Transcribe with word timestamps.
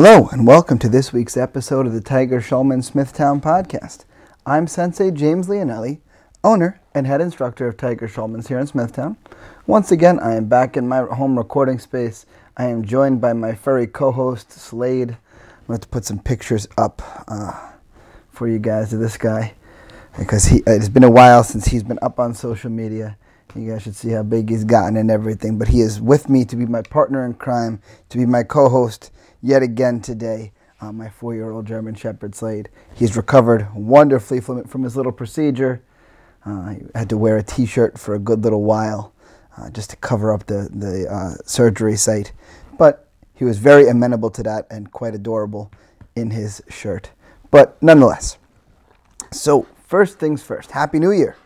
Hello, 0.00 0.28
and 0.30 0.46
welcome 0.46 0.78
to 0.78 0.88
this 0.88 1.12
week's 1.12 1.36
episode 1.36 1.84
of 1.84 1.92
the 1.92 2.00
Tiger 2.00 2.40
Schulmann 2.40 2.84
Smithtown 2.84 3.40
podcast. 3.40 4.04
I'm 4.46 4.68
Sensei 4.68 5.10
James 5.10 5.48
Leonelli, 5.48 5.98
owner 6.44 6.80
and 6.94 7.04
head 7.04 7.20
instructor 7.20 7.66
of 7.66 7.76
Tiger 7.76 8.06
Schulmann's 8.06 8.46
here 8.46 8.60
in 8.60 8.68
Smithtown. 8.68 9.16
Once 9.66 9.90
again, 9.90 10.20
I 10.20 10.36
am 10.36 10.44
back 10.44 10.76
in 10.76 10.86
my 10.86 10.98
home 11.00 11.36
recording 11.36 11.80
space. 11.80 12.26
I 12.56 12.66
am 12.66 12.84
joined 12.84 13.20
by 13.20 13.32
my 13.32 13.56
furry 13.56 13.88
co 13.88 14.12
host, 14.12 14.52
Slade. 14.52 15.10
I'm 15.10 15.66
going 15.66 15.80
to 15.80 15.88
put 15.88 16.04
some 16.04 16.20
pictures 16.20 16.68
up 16.78 17.02
uh, 17.26 17.72
for 18.30 18.46
you 18.46 18.60
guys 18.60 18.92
of 18.92 19.00
this 19.00 19.16
guy 19.16 19.54
because 20.16 20.44
he, 20.44 20.62
it's 20.64 20.88
been 20.88 21.02
a 21.02 21.10
while 21.10 21.42
since 21.42 21.66
he's 21.66 21.82
been 21.82 21.98
up 22.02 22.20
on 22.20 22.34
social 22.34 22.70
media. 22.70 23.18
You 23.56 23.72
guys 23.72 23.82
should 23.82 23.96
see 23.96 24.10
how 24.10 24.22
big 24.22 24.48
he's 24.48 24.62
gotten 24.62 24.96
and 24.96 25.10
everything. 25.10 25.58
But 25.58 25.66
he 25.66 25.80
is 25.80 26.00
with 26.00 26.28
me 26.28 26.44
to 26.44 26.54
be 26.54 26.66
my 26.66 26.82
partner 26.82 27.26
in 27.26 27.34
crime, 27.34 27.82
to 28.10 28.18
be 28.18 28.26
my 28.26 28.44
co 28.44 28.68
host 28.68 29.10
yet 29.42 29.62
again 29.62 30.00
today. 30.00 30.52
Uh, 30.80 30.92
my 30.92 31.08
four 31.08 31.34
year 31.34 31.50
old 31.50 31.66
German 31.66 31.94
Shepherd 31.96 32.36
Slade. 32.36 32.68
He's 32.94 33.16
recovered 33.16 33.66
wonderfully 33.74 34.40
from, 34.40 34.62
from 34.64 34.84
his 34.84 34.96
little 34.96 35.10
procedure. 35.10 35.82
Uh, 36.44 36.70
he 36.70 36.78
had 36.94 37.08
to 37.08 37.18
wear 37.18 37.36
a 37.36 37.42
t 37.42 37.66
shirt 37.66 37.98
for 37.98 38.14
a 38.14 38.18
good 38.20 38.44
little 38.44 38.62
while 38.62 39.12
uh, 39.56 39.70
just 39.70 39.90
to 39.90 39.96
cover 39.96 40.32
up 40.32 40.46
the, 40.46 40.68
the 40.72 41.08
uh, 41.12 41.34
surgery 41.44 41.96
site. 41.96 42.32
But 42.78 43.08
he 43.34 43.44
was 43.44 43.58
very 43.58 43.88
amenable 43.88 44.30
to 44.30 44.42
that 44.44 44.66
and 44.70 44.92
quite 44.92 45.14
adorable 45.14 45.72
in 46.14 46.30
his 46.30 46.62
shirt. 46.68 47.10
But 47.50 47.80
nonetheless, 47.82 48.38
so 49.32 49.66
first 49.84 50.18
things 50.18 50.42
first, 50.42 50.70
Happy 50.70 50.98
New 50.98 51.12
Year. 51.12 51.36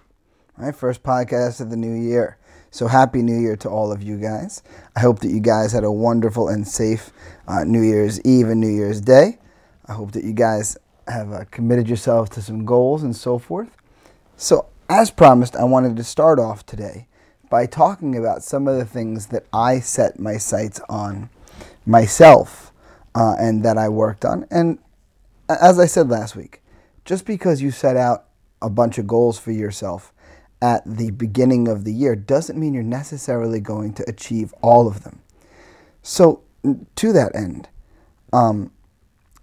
My 0.59 0.73
first 0.73 1.03
podcast 1.03 1.61
of 1.61 1.71
the 1.71 1.77
new 1.77 1.95
year. 1.95 2.37
So 2.71 2.87
happy 2.87 3.21
New 3.21 3.39
Year 3.39 3.57
to 3.57 3.69
all 3.69 3.93
of 3.93 4.03
you 4.03 4.17
guys. 4.17 4.63
I 4.97 5.01
hope 5.01 5.21
that 5.21 5.31
you 5.31 5.41
guys 5.41 5.73
had 5.73 5.85
a 5.85 5.93
wonderful 5.93 6.49
and 6.49 6.67
safe 6.67 7.13
uh, 7.53 7.65
New 7.65 7.83
Year's 7.83 8.19
Eve 8.23 8.49
and 8.49 8.61
New 8.61 8.71
Year's 8.71 9.01
Day. 9.01 9.39
I 9.87 9.93
hope 9.93 10.13
that 10.13 10.25
you 10.25 10.33
guys 10.33 10.79
have 11.07 11.33
uh, 11.33 11.45
committed 11.51 11.87
yourselves 11.87 12.31
to 12.31 12.41
some 12.41 12.65
goals 12.65 13.03
and 13.03 13.15
so 13.15 13.39
forth. 13.39 13.69
So, 14.39 14.67
as 14.89 15.11
promised, 15.11 15.55
I 15.57 15.65
wanted 15.65 15.97
to 15.97 16.05
start 16.05 16.39
off 16.39 16.65
today 16.65 17.09
by 17.51 17.67
talking 17.67 18.17
about 18.17 18.43
some 18.43 18.67
of 18.67 18.79
the 18.79 18.87
things 18.87 19.27
that 19.27 19.45
I 19.53 19.81
set 19.81 20.19
my 20.19 20.39
sights 20.39 20.81
on 20.89 21.29
myself 21.85 22.73
uh, 23.15 23.37
and 23.39 23.63
that 23.65 23.77
I 23.77 23.89
worked 23.91 24.25
on. 24.25 24.47
And 24.51 24.79
as 25.49 25.79
I 25.79 25.87
said 25.87 26.09
last 26.09 26.35
week, 26.35 26.63
just 27.05 27.27
because 27.27 27.61
you 27.61 27.71
set 27.71 27.97
out 27.97 28.29
a 28.63 28.71
bunch 28.71 28.97
of 28.97 29.07
goals 29.07 29.39
for 29.39 29.51
yourself 29.51 30.15
at 30.63 30.83
the 30.87 31.11
beginning 31.11 31.69
of 31.69 31.85
the 31.85 31.93
year 31.93 32.17
doesn't 32.17 32.59
mean 32.59 32.73
you're 32.73 32.83
necessarily 32.83 33.61
going 33.61 33.93
to 33.95 34.09
achieve 34.09 34.55
all 34.63 34.87
of 34.87 35.05
them. 35.05 35.21
So, 36.03 36.43
to 36.97 37.13
that 37.13 37.35
end, 37.35 37.69
um, 38.33 38.71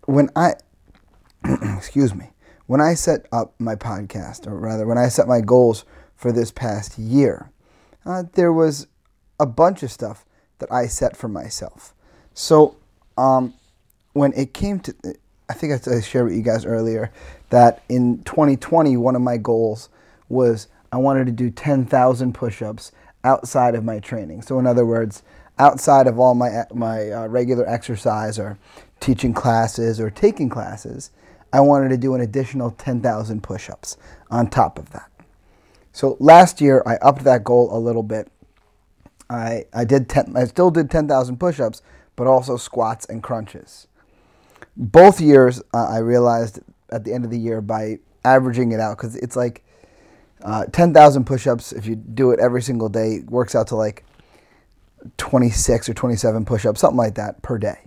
when 0.06 0.30
I, 0.36 0.53
excuse 1.78 2.16
me, 2.16 2.31
when 2.67 2.81
I 2.81 2.94
set 2.94 3.26
up 3.31 3.53
my 3.59 3.76
podcast, 3.76 4.48
or 4.48 4.56
rather, 4.56 4.86
when 4.86 4.98
I 4.98 5.09
set 5.09 5.28
my 5.28 5.42
goals 5.42 5.86
for 6.16 6.31
this 6.31 6.52
past 6.52 6.98
year, 6.98 7.52
uh, 8.06 8.23
there 8.34 8.53
was 8.53 8.88
a 9.39 9.45
bunch 9.45 9.84
of 9.84 9.92
stuff 9.92 10.26
that 10.59 10.72
I 10.72 10.88
set 10.88 11.16
for 11.17 11.28
myself. 11.28 11.94
So, 12.34 12.76
um, 13.17 13.54
when 14.14 14.33
it 14.33 14.54
came 14.54 14.80
to, 14.81 14.95
I 15.50 15.54
think 15.54 15.88
I 15.88 16.02
shared 16.02 16.26
with 16.26 16.36
you 16.36 16.42
guys 16.42 16.65
earlier 16.65 17.11
that 17.49 17.83
in 17.89 18.23
2020, 18.23 18.98
one 18.98 19.15
of 19.15 19.21
my 19.21 19.38
goals 19.38 19.89
was 20.27 20.67
I 20.92 20.98
wanted 20.98 21.26
to 21.26 21.32
do 21.32 21.49
10,000 21.49 22.33
push 22.33 22.61
ups 22.61 22.92
outside 23.23 23.76
of 23.76 23.83
my 23.83 23.99
training. 23.99 24.42
So, 24.42 24.60
in 24.60 24.67
other 24.67 24.86
words, 24.86 25.23
outside 25.59 26.08
of 26.08 26.17
all 26.17 26.33
my, 26.33 26.64
my 26.73 27.11
uh, 27.11 27.27
regular 27.27 27.67
exercise 27.67 28.39
or 28.39 28.58
teaching 28.99 29.33
classes 29.33 29.99
or 29.99 30.09
taking 30.09 30.49
classes, 30.49 31.11
I 31.52 31.59
wanted 31.59 31.89
to 31.89 31.97
do 31.97 32.15
an 32.15 32.21
additional 32.21 32.71
10,000 32.71 33.43
push 33.43 33.70
ups 33.70 33.97
on 34.31 34.49
top 34.49 34.80
of 34.80 34.89
that. 34.92 35.11
So, 35.92 36.15
last 36.20 36.61
year 36.61 36.81
I 36.86 36.95
upped 36.97 37.23
that 37.25 37.43
goal 37.43 37.75
a 37.75 37.80
little 37.80 38.03
bit. 38.03 38.31
I, 39.30 39.65
I, 39.73 39.86
did 39.86 40.09
10, 40.09 40.33
I 40.36 40.45
still 40.45 40.71
did 40.71 40.89
10,000 40.89 41.37
push 41.37 41.59
ups, 41.59 41.81
but 42.15 42.27
also 42.27 42.58
squats 42.58 43.05
and 43.05 43.21
crunches. 43.21 43.87
Both 44.76 45.20
years, 45.20 45.61
uh, 45.73 45.87
I 45.87 45.97
realized 45.97 46.59
at 46.89 47.03
the 47.03 47.14
end 47.14 47.26
of 47.26 47.31
the 47.31 47.37
year 47.37 47.61
by 47.61 47.99
averaging 48.23 48.71
it 48.71 48.80
out, 48.80 48.97
because 48.97 49.15
it's 49.17 49.36
like 49.36 49.64
uh, 50.43 50.65
10,000 50.71 51.26
push 51.26 51.47
ups, 51.47 51.73
if 51.73 51.86
you 51.86 51.95
do 51.95 52.31
it 52.31 52.39
every 52.39 52.61
single 52.61 52.89
day, 52.89 53.21
works 53.27 53.55
out 53.55 53.67
to 53.67 53.76
like 53.76 54.03
26 55.17 55.89
or 55.89 55.93
27 55.93 56.45
push 56.45 56.65
ups, 56.65 56.82
something 56.82 56.98
like 56.98 57.15
that 57.15 57.42
per 57.42 57.58
day. 57.58 57.80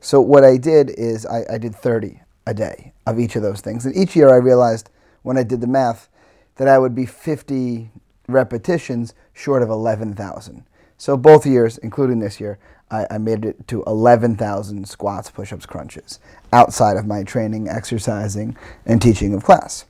So, 0.00 0.20
what 0.20 0.44
I 0.44 0.56
did 0.56 0.90
is 0.90 1.26
I, 1.26 1.44
I, 1.54 1.58
did 1.58 1.74
30 1.74 2.20
a 2.46 2.54
day 2.54 2.92
of 3.06 3.20
each 3.20 3.36
of 3.36 3.42
those 3.42 3.60
things. 3.60 3.86
And 3.86 3.96
each 3.96 4.16
year 4.16 4.30
I 4.30 4.36
realized 4.36 4.90
when 5.22 5.38
I 5.38 5.44
did 5.44 5.60
the 5.60 5.66
math 5.66 6.08
that 6.56 6.66
I 6.66 6.78
would 6.78 6.94
be 6.94 7.06
50 7.06 7.90
repetitions 8.26 9.14
short 9.32 9.62
of 9.62 9.70
11,000. 9.70 10.64
So, 10.98 11.16
both 11.16 11.46
years, 11.46 11.78
including 11.78 12.18
this 12.18 12.40
year, 12.40 12.58
I, 12.90 13.06
I 13.10 13.18
made 13.18 13.44
it 13.44 13.68
to 13.68 13.84
11,000 13.86 14.88
squats, 14.88 15.30
push 15.30 15.52
ups, 15.52 15.66
crunches 15.66 16.18
outside 16.52 16.96
of 16.96 17.06
my 17.06 17.22
training, 17.22 17.68
exercising, 17.68 18.56
and 18.84 19.00
teaching 19.00 19.34
of 19.34 19.44
class 19.44 19.84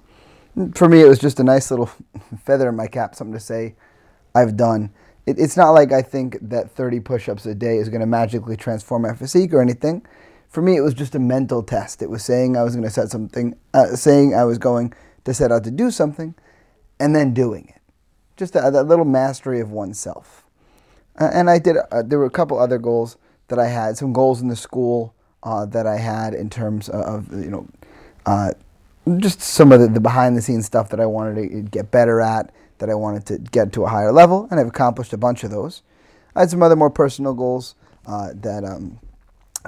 for 0.75 0.89
me, 0.89 1.01
it 1.01 1.09
was 1.09 1.19
just 1.19 1.41
a 1.41 1.45
nice 1.45 1.71
little 1.71 1.91
feather 2.45 2.69
in 2.69 2.77
my 2.77 2.87
cap, 2.87 3.15
something 3.15 3.35
to 3.35 3.41
say 3.41 3.75
I've 4.35 4.57
done. 4.57 4.91
It, 5.27 5.39
it's 5.39 5.57
not 5.57 5.71
like 5.71 5.93
I 5.93 6.03
think 6.03 6.39
that 6.41 6.71
30 6.71 7.01
push 7.01 7.29
ups 7.29 7.47
a 7.47 7.55
day 7.55 7.77
is 7.77 7.89
going 7.89 8.01
to 8.01 8.07
magically 8.07 8.57
transform 8.57 9.03
my 9.03 9.15
physique 9.15 9.53
or 9.53 9.63
anything. 9.63 10.05
For 10.49 10.63
me, 10.63 10.77
it 10.77 10.81
was 10.81 10.95
just 10.95 11.15
a 11.15 11.19
mental 11.19 11.63
test. 11.63 12.03
It 12.03 12.11
was 12.11 12.25
saying 12.25 12.57
I 12.57 12.63
was 12.63 12.75
going 12.75 12.85
to 12.85 12.91
set 12.91 13.11
something, 13.11 13.57
uh, 13.73 13.97
saying 13.97 14.35
I 14.35 14.45
was 14.45 14.59
going 14.59 14.93
to 15.25 15.33
set 15.33 15.53
out 15.53 15.65
to 15.65 15.71
do 15.71 15.91
something, 15.91 16.35
and 17.01 17.15
then 17.15 17.33
doing 17.33 17.69
it. 17.69 17.81
Just 18.37 18.55
a, 18.57 18.71
that 18.71 18.85
little 18.85 19.05
mastery 19.05 19.61
of 19.61 19.71
oneself. 19.71 20.45
Uh, 21.19 21.31
and 21.33 21.49
I 21.49 21.59
did, 21.59 21.77
uh, 21.91 22.03
there 22.03 22.19
were 22.19 22.27
a 22.27 22.31
couple 22.31 22.59
other 22.59 22.79
goals 22.79 23.17
that 23.49 23.59
I 23.59 23.69
had, 23.69 23.97
some 23.97 24.13
goals 24.13 24.41
in 24.41 24.49
the 24.49 24.57
school 24.57 25.15
uh, 25.43 25.67
that 25.67 25.87
I 25.87 25.97
had 25.97 26.35
in 26.35 26.51
terms 26.51 26.89
of, 26.89 27.33
you 27.33 27.51
know, 27.51 27.69
uh, 28.27 28.53
just 29.19 29.41
some 29.41 29.73
of 29.73 29.81
the, 29.81 29.89
the 29.89 30.01
behind 30.01 30.37
the 30.37 30.43
scenes 30.43 30.67
stuff 30.67 30.89
that 30.91 31.01
I 31.01 31.07
wanted 31.07 31.51
to 31.51 31.63
get 31.63 31.91
better 31.91 32.21
at, 32.21 32.53
that 32.83 32.91
I 32.91 32.97
wanted 32.97 33.25
to 33.27 33.39
get 33.39 33.73
to 33.75 33.85
a 33.85 33.89
higher 33.89 34.11
level, 34.11 34.49
and 34.51 34.59
I've 34.59 34.67
accomplished 34.67 35.13
a 35.13 35.17
bunch 35.17 35.45
of 35.45 35.53
those. 35.53 35.83
I 36.35 36.41
had 36.41 36.51
some 36.51 36.65
other 36.65 36.75
more 36.75 36.91
personal 36.91 37.33
goals 37.33 37.77
uh, 38.09 38.31
that 38.35 38.65
um, 38.65 38.99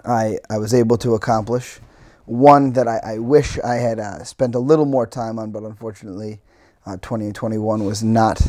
I, 0.04 0.38
I 0.50 0.58
was 0.58 0.74
able 0.74 0.98
to 0.98 1.14
accomplish. 1.14 1.78
One 2.24 2.72
that 2.72 2.88
I, 2.88 2.98
I 3.04 3.18
wish 3.18 3.56
I 3.60 3.76
had 3.76 4.00
uh, 4.00 4.24
spent 4.24 4.56
a 4.56 4.58
little 4.58 4.84
more 4.84 5.06
time 5.06 5.38
on, 5.38 5.52
but 5.52 5.62
unfortunately, 5.62 6.40
uh, 6.86 6.96
2021 6.96 7.84
was 7.84 8.02
not 8.02 8.42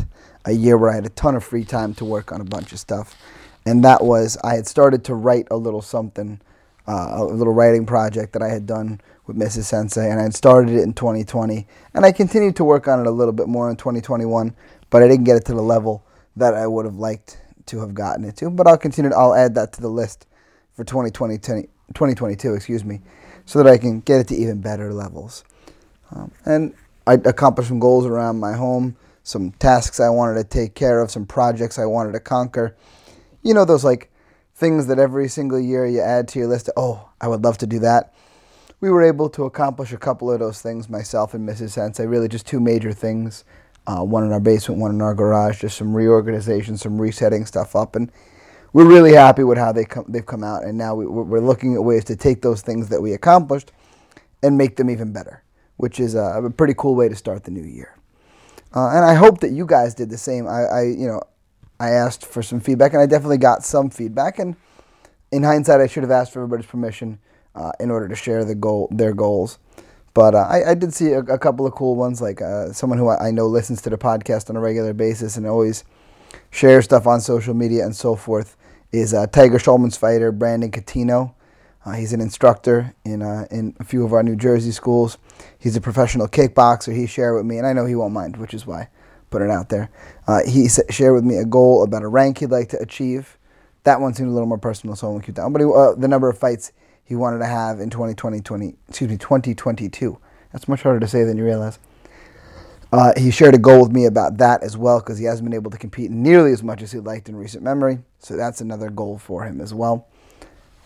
a 0.46 0.54
year 0.54 0.80
where 0.80 0.90
I 0.90 0.96
had 0.96 1.06
a 1.06 1.10
ton 1.10 1.36
of 1.36 1.44
free 1.44 1.64
time 1.64 1.94
to 1.96 2.06
work 2.06 2.32
on 2.32 2.42
a 2.42 2.46
bunch 2.46 2.72
of 2.74 2.80
stuff. 2.80 3.16
And 3.68 3.84
that 3.84 4.04
was 4.04 4.36
I 4.44 4.56
had 4.56 4.66
started 4.66 5.04
to 5.04 5.14
write 5.14 5.48
a 5.52 5.58
little 5.58 5.84
something, 5.84 6.42
uh, 6.88 7.16
a 7.18 7.24
little 7.24 7.54
writing 7.54 7.86
project 7.86 8.34
that 8.34 8.42
I 8.42 8.50
had 8.50 8.66
done 8.66 9.02
with 9.28 9.38
Mrs. 9.38 9.64
Sensei, 9.64 10.10
and 10.10 10.20
I 10.20 10.24
had 10.24 10.36
started 10.36 10.76
it 10.76 10.84
in 10.84 10.94
2020, 10.94 11.68
and 11.94 12.06
I 12.06 12.12
continued 12.12 12.56
to 12.58 12.64
work 12.64 12.88
on 12.88 13.00
it 13.00 13.08
a 13.08 13.12
little 13.12 13.34
bit 13.34 13.48
more 13.48 13.70
in 13.70 13.76
2021, 13.76 14.56
but 14.90 15.02
I 15.02 15.08
didn't 15.08 15.24
get 15.24 15.38
it 15.38 15.46
to 15.46 15.54
the 15.54 15.62
level 15.62 16.06
that 16.36 16.54
I 16.54 16.68
would 16.68 16.86
have 16.86 16.98
liked 16.98 17.40
to 17.68 17.80
have 17.80 17.94
gotten 17.94 18.24
it 18.26 18.38
to. 18.38 18.50
But 18.50 18.68
I'll 18.68 18.78
continue. 18.78 19.12
I'll 19.14 19.34
add 19.34 19.56
that 19.56 19.74
to 19.74 19.82
the 19.82 19.90
list 19.90 20.28
for 20.74 20.84
2020, 20.84 21.38
2022, 21.40 22.54
excuse 22.54 22.86
me, 22.86 23.02
so 23.46 23.62
that 23.62 23.72
I 23.72 23.78
can 23.78 24.02
get 24.02 24.20
it 24.22 24.28
to 24.28 24.36
even 24.36 24.62
better 24.62 24.94
levels. 24.94 25.44
Um, 26.12 26.32
and 26.46 26.74
I 27.08 27.14
accomplished 27.14 27.70
some 27.70 27.80
goals 27.80 28.06
around 28.06 28.40
my 28.40 28.54
home, 28.54 28.96
some 29.24 29.52
tasks 29.52 30.00
I 30.00 30.10
wanted 30.10 30.36
to 30.36 30.44
take 30.44 30.76
care 30.76 31.00
of, 31.00 31.10
some 31.10 31.26
projects 31.26 31.80
I 31.80 31.86
wanted 31.86 32.12
to 32.14 32.20
conquer. 32.20 32.76
You 33.42 33.54
know 33.54 33.66
those 33.66 33.84
like 33.84 34.12
things 34.56 34.88
that 34.88 34.98
every 34.98 35.28
single 35.28 35.60
year 35.60 35.86
you 35.86 36.02
add 36.02 36.28
to 36.30 36.40
your 36.40 36.48
list. 36.48 36.70
oh, 36.76 37.10
I 37.22 37.28
would 37.28 37.44
love 37.44 37.58
to 37.60 37.68
do 37.68 37.80
that 37.80 38.14
we 38.86 38.90
were 38.90 39.02
able 39.02 39.30
to 39.30 39.46
accomplish 39.46 39.94
a 39.94 39.98
couple 39.98 40.32
of 40.32 40.40
those 40.40 40.62
things, 40.62 40.90
myself 40.90 41.34
and 41.34 41.48
Mrs. 41.48 41.72
Sensei. 41.72 42.06
Really, 42.06 42.28
just 42.28 42.46
two 42.46 42.60
major 42.60 42.92
things. 42.92 43.44
Uh, 43.88 44.04
one 44.04 44.24
in 44.24 44.32
our 44.32 44.40
basement, 44.40 44.82
one 44.82 44.92
in 44.92 45.02
our 45.02 45.14
garage. 45.14 45.62
Just 45.62 45.78
some 45.78 45.96
reorganization, 45.96 46.78
some 46.78 47.00
resetting 47.00 47.46
stuff 47.46 47.76
up, 47.76 47.96
and 47.96 48.12
we're 48.74 48.86
really 48.88 49.14
happy 49.14 49.44
with 49.44 49.58
how 49.58 49.72
they 49.72 49.86
they've 50.08 50.26
come 50.26 50.44
out. 50.44 50.64
And 50.64 50.78
now 50.78 50.96
we, 50.96 51.06
we're 51.06 51.40
looking 51.40 51.76
at 51.76 51.84
ways 51.84 52.04
to 52.06 52.16
take 52.16 52.42
those 52.42 52.62
things 52.62 52.90
that 52.90 53.02
we 53.02 53.14
accomplished 53.14 53.72
and 54.44 54.58
make 54.58 54.76
them 54.76 54.90
even 54.90 55.12
better, 55.14 55.44
which 55.78 56.00
is 56.00 56.16
a, 56.16 56.44
a 56.44 56.50
pretty 56.50 56.74
cool 56.78 56.96
way 56.96 57.10
to 57.10 57.16
start 57.16 57.44
the 57.44 57.52
new 57.52 57.64
year. 57.64 57.98
Uh, 58.76 58.90
and 58.90 59.06
I 59.06 59.14
hope 59.14 59.40
that 59.40 59.52
you 59.52 59.66
guys 59.66 59.96
did 59.96 60.10
the 60.10 60.18
same. 60.18 60.48
I, 60.48 60.66
I, 60.66 60.82
you 60.84 61.08
know, 61.08 61.22
I 61.80 61.90
asked 61.90 62.26
for 62.26 62.42
some 62.42 62.60
feedback, 62.60 62.94
and 62.94 63.02
I 63.02 63.06
definitely 63.06 63.38
got 63.38 63.64
some 63.64 63.90
feedback. 63.90 64.40
And 64.40 64.56
in 65.32 65.44
hindsight, 65.44 65.82
I 65.82 65.88
should 65.88 66.04
have 66.04 66.12
asked 66.12 66.34
for 66.34 66.40
everybody's 66.40 66.66
permission 66.66 67.20
uh, 67.56 67.72
in 67.80 67.92
order 67.92 68.08
to 68.08 68.16
share 68.16 68.46
the 68.46 68.56
goal, 68.56 68.88
their 68.92 69.14
goals. 69.14 69.60
But 70.14 70.34
uh, 70.34 70.48
I, 70.50 70.72
I, 70.72 70.74
did 70.76 70.94
see 70.94 71.12
a, 71.12 71.20
a, 71.20 71.38
couple 71.38 71.68
of 71.68 71.74
cool 71.74 71.96
ones, 71.96 72.22
like 72.22 72.42
uh, 72.42 72.72
someone 72.72 72.98
who 72.98 73.10
I 73.10 73.32
know 73.32 73.48
listens 73.48 73.82
to 73.82 73.90
the 73.90 73.98
podcast 73.98 74.50
on 74.50 74.56
a 74.56 74.62
regular 74.62 74.94
basis 74.94 75.36
and 75.36 75.46
always 75.46 75.84
shares 76.52 76.86
stuff 76.86 77.06
on 77.06 77.20
social 77.20 77.54
media 77.54 77.84
and 77.84 77.96
so 77.96 78.16
forth. 78.16 78.56
Is 78.94 79.14
uh, 79.14 79.28
Tiger 79.28 79.60
Schulmann's 79.60 79.98
fighter 79.98 80.32
Brandon 80.32 80.72
Catino. 80.72 81.34
Uh, 81.86 81.92
he's 81.92 82.14
an 82.14 82.22
instructor 82.22 82.96
in 83.04 83.22
uh, 83.22 83.46
in 83.52 83.76
a 83.80 83.84
few 83.84 84.06
of 84.06 84.14
our 84.14 84.24
New 84.24 84.38
Jersey 84.38 84.72
schools. 84.72 85.18
He's 85.60 85.76
a 85.76 85.82
professional 85.82 86.30
kickboxer. 86.30 86.96
He 86.96 87.08
shared 87.08 87.36
with 87.36 87.46
me, 87.46 87.58
and 87.58 87.68
I 87.68 87.74
know 87.74 87.86
he 87.86 87.96
won't 87.96 88.14
mind, 88.14 88.38
which 88.38 88.54
is 88.54 88.66
why 88.66 88.84
I 88.84 88.88
put 89.36 89.42
it 89.42 89.52
out 89.52 89.68
there. 89.68 89.90
Uh, 90.28 90.40
he 90.48 90.70
shared 90.90 91.14
with 91.14 91.26
me 91.26 91.36
a 91.36 91.44
goal 91.44 91.84
about 91.84 92.04
a 92.04 92.08
rank 92.08 92.38
he'd 92.38 92.52
like 92.52 92.70
to 92.70 92.80
achieve. 92.80 93.38
That 93.84 94.00
one 94.00 94.14
seemed 94.14 94.30
a 94.30 94.32
little 94.32 94.48
more 94.48 94.58
personal, 94.58 94.96
so 94.96 95.08
I 95.08 95.10
won't 95.12 95.26
keep 95.26 95.36
that. 95.36 95.50
But 95.52 95.60
he, 95.60 95.68
uh, 95.68 95.94
the 95.96 96.08
number 96.08 96.30
of 96.30 96.38
fights 96.38 96.72
he 97.04 97.16
wanted 97.16 97.40
to 97.40 97.46
have 97.46 97.82
in 97.82 97.90
2020, 97.90 98.40
20, 98.40 98.76
excuse 98.88 99.10
me, 99.10 99.18
2022. 99.18 100.18
That's 100.54 100.70
much 100.70 100.84
harder 100.84 101.02
to 101.02 101.08
say 101.08 101.26
than 101.26 101.38
you 101.38 101.44
realize. 101.44 101.80
Uh, 102.94 103.12
he 103.18 103.30
shared 103.30 103.56
a 103.56 103.58
goal 103.58 103.82
with 103.82 103.92
me 103.92 104.06
about 104.06 104.38
that 104.38 104.64
as 104.64 104.78
well 104.78 105.00
because 105.00 105.18
he 105.18 105.26
hasn't 105.26 105.44
been 105.44 105.54
able 105.54 105.70
to 105.70 105.78
compete 105.78 106.12
nearly 106.12 106.54
as 106.54 106.64
much 106.64 106.82
as 106.82 106.94
he'd 106.94 107.00
liked 107.00 107.28
in 107.28 107.36
recent 107.36 107.62
memory. 107.62 108.00
So 108.20 108.38
that's 108.38 108.62
another 108.62 108.90
goal 108.90 109.18
for 109.18 109.44
him 109.44 109.60
as 109.60 109.74
well. 109.74 110.08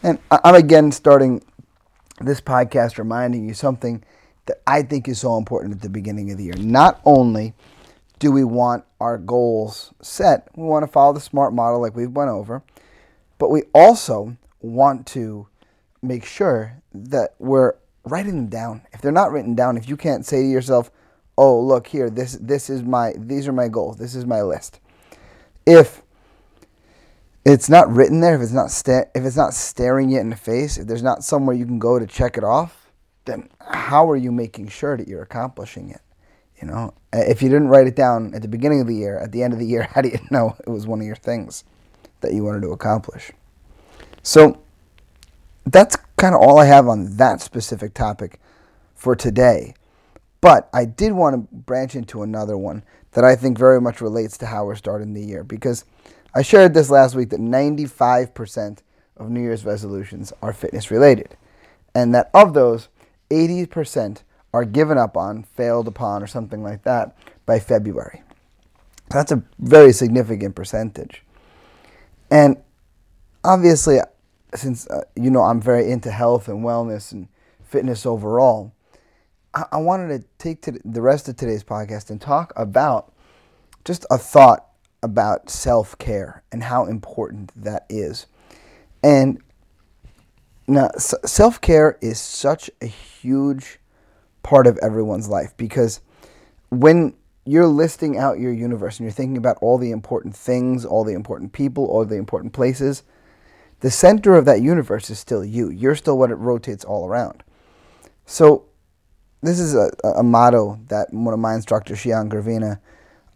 And 0.02 0.18
I'm 0.32 0.56
again 0.56 0.92
starting 0.92 1.44
this 2.20 2.42
podcast 2.42 2.98
reminding 2.98 3.48
you 3.48 3.54
something 3.54 4.04
that 4.48 4.60
I 4.66 4.82
think 4.82 5.08
is 5.08 5.20
so 5.20 5.38
important 5.38 5.76
at 5.76 5.82
the 5.82 5.90
beginning 5.90 6.32
of 6.32 6.40
the 6.40 6.46
year. 6.46 6.58
Not 6.58 7.00
only 7.06 7.54
do 8.20 8.32
we 8.32 8.44
want 8.44 8.84
our 9.00 9.18
goals 9.18 9.94
set, 10.02 10.48
we 10.56 10.64
want 10.64 10.84
to 10.84 10.92
follow 10.92 11.14
the 11.14 11.20
SMART 11.20 11.54
model 11.54 11.82
like 11.82 11.96
we've 11.96 12.12
went 12.12 12.30
over, 12.30 12.62
but 13.38 13.50
we 13.50 13.64
also 13.74 14.38
want 14.62 15.08
to 15.08 15.48
make 16.02 16.26
sure 16.26 16.82
that 16.94 17.36
we're 17.40 17.74
writing 18.04 18.36
them 18.36 18.48
down. 18.48 18.82
If 18.92 19.02
they're 19.02 19.12
not 19.12 19.32
written 19.32 19.56
down, 19.56 19.78
if 19.78 19.88
you 19.88 19.98
can't 19.98 20.26
say 20.26 20.42
to 20.42 20.48
yourself, 20.48 20.92
oh 21.38 21.58
look 21.58 21.88
here 21.88 22.10
this 22.10 22.34
this 22.42 22.70
is 22.70 22.84
my 22.84 23.14
these 23.18 23.48
are 23.48 23.54
my 23.54 23.70
goals 23.70 23.98
this 23.98 24.14
is 24.14 24.26
my 24.26 24.42
list. 24.42 24.80
If 25.66 26.02
it's 27.46 27.70
not 27.70 27.90
written 27.90 28.20
there 28.20 28.36
if 28.36 28.42
it's 28.42 28.52
not 28.52 28.70
sta- 28.70 29.10
if 29.16 29.24
it's 29.24 29.38
not 29.38 29.54
staring 29.54 30.10
you 30.10 30.20
in 30.20 30.30
the 30.30 30.36
face 30.36 30.78
if 30.78 30.88
there's 30.88 31.02
not 31.04 31.24
somewhere 31.24 31.56
you 31.56 31.66
can 31.66 31.80
go 31.80 31.98
to 31.98 32.06
check 32.06 32.38
it 32.38 32.44
off 32.44 32.92
then 33.26 33.50
how 33.60 34.10
are 34.10 34.18
you 34.18 34.32
making 34.32 34.68
sure 34.68 34.98
that 34.98 35.08
you're 35.08 35.22
accomplishing 35.22 35.90
it 35.90 36.02
you 36.62 36.68
know 36.68 36.94
uh, 37.14 37.20
if 37.20 37.42
you 37.42 37.50
didn't 37.50 37.68
write 37.68 37.88
it 37.88 37.96
down 37.96 38.34
at 38.34 38.42
the 38.42 38.48
beginning 38.48 38.82
of 38.82 38.88
the 38.88 38.96
year 38.96 39.18
at 39.20 39.32
the 39.32 39.44
end 39.44 39.54
of 39.54 39.60
the 39.60 39.66
year 39.66 39.84
how 39.94 40.02
do 40.02 40.10
you 40.10 40.20
know 40.32 40.56
it 40.66 40.70
was 40.70 40.88
one 40.88 41.00
of 41.00 41.06
your 41.06 41.16
things 41.16 41.64
that 42.22 42.34
you 42.34 42.44
wanted 42.44 42.62
to 42.62 42.70
accomplish 42.70 43.32
so 44.24 44.62
that's 45.66 45.96
kind 46.18 46.36
of 46.36 46.42
all 46.42 46.60
i 46.60 46.66
have 46.66 46.88
on 46.88 47.18
that 47.18 47.42
specific 47.42 47.94
topic 47.94 48.40
for 48.96 49.16
today 49.16 49.74
but 50.42 50.70
I 50.74 50.86
did 50.86 51.14
want 51.14 51.34
to 51.36 51.56
branch 51.56 51.96
into 51.96 52.24
another 52.24 52.58
one 52.58 52.84
that 53.12 53.24
I 53.24 53.36
think 53.36 53.58
very 53.58 53.82
much 53.82 54.02
relates 54.02 54.38
to 54.38 54.46
how 54.46 54.66
we're 54.66 54.76
starting 54.76 55.14
the 55.14 55.26
year 55.26 55.44
because 55.44 55.84
I 56.34 56.42
shared 56.44 56.74
this 56.74 56.90
last 56.90 57.16
week 57.16 57.30
that 57.30 57.40
95% 57.40 58.80
of 59.18 59.30
New 59.30 59.42
Year's 59.42 59.66
resolutions 59.66 60.32
are 60.42 60.54
fitness 60.54 60.92
related. 60.92 61.36
And 61.94 62.14
that 62.16 62.30
of 62.34 62.54
those, 62.54 62.88
80% 63.30 64.24
are 64.54 64.66
given 64.66 64.98
up 64.98 65.16
on, 65.16 65.44
failed 65.44 65.88
upon, 65.88 66.24
or 66.24 66.28
something 66.28 66.64
like 66.64 66.84
that 66.84 67.16
by 67.46 67.60
February. 67.60 68.24
That's 69.10 69.32
a 69.32 69.44
very 69.60 69.94
significant 69.94 70.56
percentage. 70.56 71.24
And 72.32 72.58
obviously, 73.44 74.00
since 74.56 74.88
uh, 74.88 75.04
you 75.16 75.30
know 75.30 75.42
I'm 75.42 75.62
very 75.62 75.92
into 75.92 76.12
health 76.12 76.48
and 76.48 76.64
wellness 76.64 77.12
and 77.12 77.28
fitness 77.64 78.06
overall, 78.06 78.74
I, 79.54 79.66
I 79.74 79.78
wanted 79.78 80.22
to 80.22 80.28
take 80.38 80.62
to 80.64 80.80
the 80.84 81.02
rest 81.02 81.28
of 81.28 81.38
today's 81.38 81.64
podcast 81.64 82.10
and 82.10 82.20
talk 82.20 82.54
about 82.56 83.14
just 83.86 84.06
a 84.12 84.18
thought 84.18 84.68
about 85.02 85.50
self 85.50 85.98
care 85.98 86.44
and 86.52 86.64
how 86.64 86.86
important 86.86 87.52
that 87.56 87.86
is. 87.90 88.28
And 89.04 89.42
now, 90.68 90.90
self 90.98 91.62
care 91.62 91.98
is 92.02 92.20
such 92.20 92.70
a 92.82 92.86
huge 92.86 93.79
part 94.50 94.66
of 94.66 94.80
everyone's 94.82 95.30
life 95.30 95.54
because 95.58 96.02
when 96.70 97.14
you're 97.46 97.68
listing 97.68 98.18
out 98.18 98.40
your 98.40 98.52
universe 98.52 98.98
and 98.98 99.06
you're 99.06 99.14
thinking 99.14 99.38
about 99.38 99.60
all 99.62 99.78
the 99.78 99.92
important 99.92 100.36
things, 100.36 100.86
all 100.86 101.04
the 101.04 101.14
important 101.14 101.54
people, 101.54 101.86
all 101.86 102.04
the 102.04 102.16
important 102.16 102.52
places, 102.52 103.04
the 103.82 103.92
center 103.92 104.34
of 104.34 104.46
that 104.46 104.60
universe 104.64 105.12
is 105.12 105.20
still 105.20 105.46
you. 105.46 105.70
You're 105.70 105.94
still 105.94 106.18
what 106.18 106.32
it 106.32 106.36
rotates 106.38 106.84
all 106.84 107.08
around. 107.08 107.44
So 108.26 108.66
this 109.44 109.60
is 109.60 109.76
a, 109.76 109.92
a 110.04 110.24
motto 110.24 110.80
that 110.88 111.14
one 111.14 111.36
of 111.36 111.40
my 111.40 111.54
instructors, 111.54 112.00
Shihan 112.00 112.28
Gravina, 112.28 112.80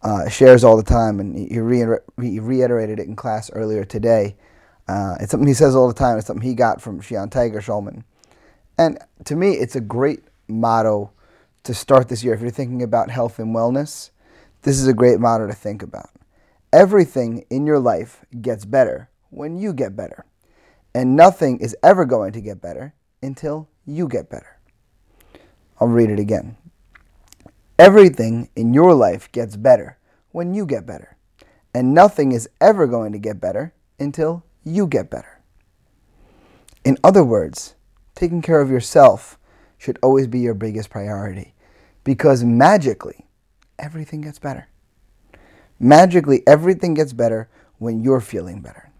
uh, 0.02 0.28
shares 0.28 0.64
all 0.64 0.76
the 0.76 0.82
time, 0.82 1.20
and 1.20 1.38
he, 1.38 1.60
re- 1.60 1.98
he, 2.20 2.40
reiterated 2.40 2.98
it 2.98 3.06
in 3.06 3.14
class 3.14 3.52
earlier 3.52 3.84
today. 3.84 4.34
Uh, 4.88 5.14
it's 5.20 5.30
something 5.30 5.46
he 5.46 5.54
says 5.54 5.76
all 5.76 5.86
the 5.86 5.94
time. 5.94 6.18
It's 6.18 6.26
something 6.26 6.46
he 6.46 6.56
got 6.56 6.82
from 6.82 7.00
Shihan 7.00 7.30
Tiger 7.30 7.60
Schulmann. 7.60 8.02
And 8.76 8.98
to 9.26 9.36
me, 9.36 9.52
it's 9.52 9.76
a 9.76 9.80
great 9.80 10.24
motto 10.48 11.12
to 11.64 11.74
start 11.74 12.08
this 12.08 12.22
year. 12.22 12.34
If 12.34 12.40
you're 12.40 12.50
thinking 12.50 12.82
about 12.82 13.10
health 13.10 13.38
and 13.38 13.54
wellness, 13.54 14.10
this 14.62 14.78
is 14.78 14.86
a 14.86 14.94
great 14.94 15.20
motto 15.20 15.46
to 15.46 15.52
think 15.52 15.82
about. 15.82 16.10
Everything 16.72 17.44
in 17.50 17.66
your 17.66 17.78
life 17.78 18.24
gets 18.40 18.64
better 18.64 19.10
when 19.30 19.56
you 19.56 19.72
get 19.72 19.96
better. 19.96 20.24
And 20.94 21.16
nothing 21.16 21.58
is 21.58 21.76
ever 21.82 22.04
going 22.04 22.32
to 22.32 22.40
get 22.40 22.60
better 22.60 22.94
until 23.22 23.68
you 23.84 24.08
get 24.08 24.30
better. 24.30 24.58
I'll 25.80 25.88
read 25.88 26.10
it 26.10 26.20
again. 26.20 26.56
Everything 27.78 28.48
in 28.54 28.72
your 28.72 28.94
life 28.94 29.30
gets 29.32 29.56
better 29.56 29.98
when 30.30 30.54
you 30.54 30.64
get 30.64 30.86
better. 30.86 31.16
And 31.74 31.92
nothing 31.92 32.32
is 32.32 32.48
ever 32.60 32.86
going 32.86 33.12
to 33.12 33.18
get 33.18 33.40
better 33.40 33.74
until 33.98 34.44
you 34.62 34.86
get 34.86 35.10
better. 35.10 35.40
In 36.84 36.98
other 37.02 37.24
words, 37.24 37.74
taking 38.14 38.42
care 38.42 38.60
of 38.60 38.70
yourself 38.70 39.38
should 39.78 39.98
always 40.02 40.26
be 40.26 40.40
your 40.40 40.54
biggest 40.54 40.90
priority 40.90 41.54
because 42.04 42.44
magically, 42.44 43.26
everything 43.78 44.20
gets 44.20 44.38
better. 44.38 44.68
Magically, 45.80 46.42
everything 46.46 46.94
gets 46.94 47.12
better 47.12 47.48
when 47.78 48.02
you're 48.02 48.20
feeling 48.20 48.60
better. 48.60 48.90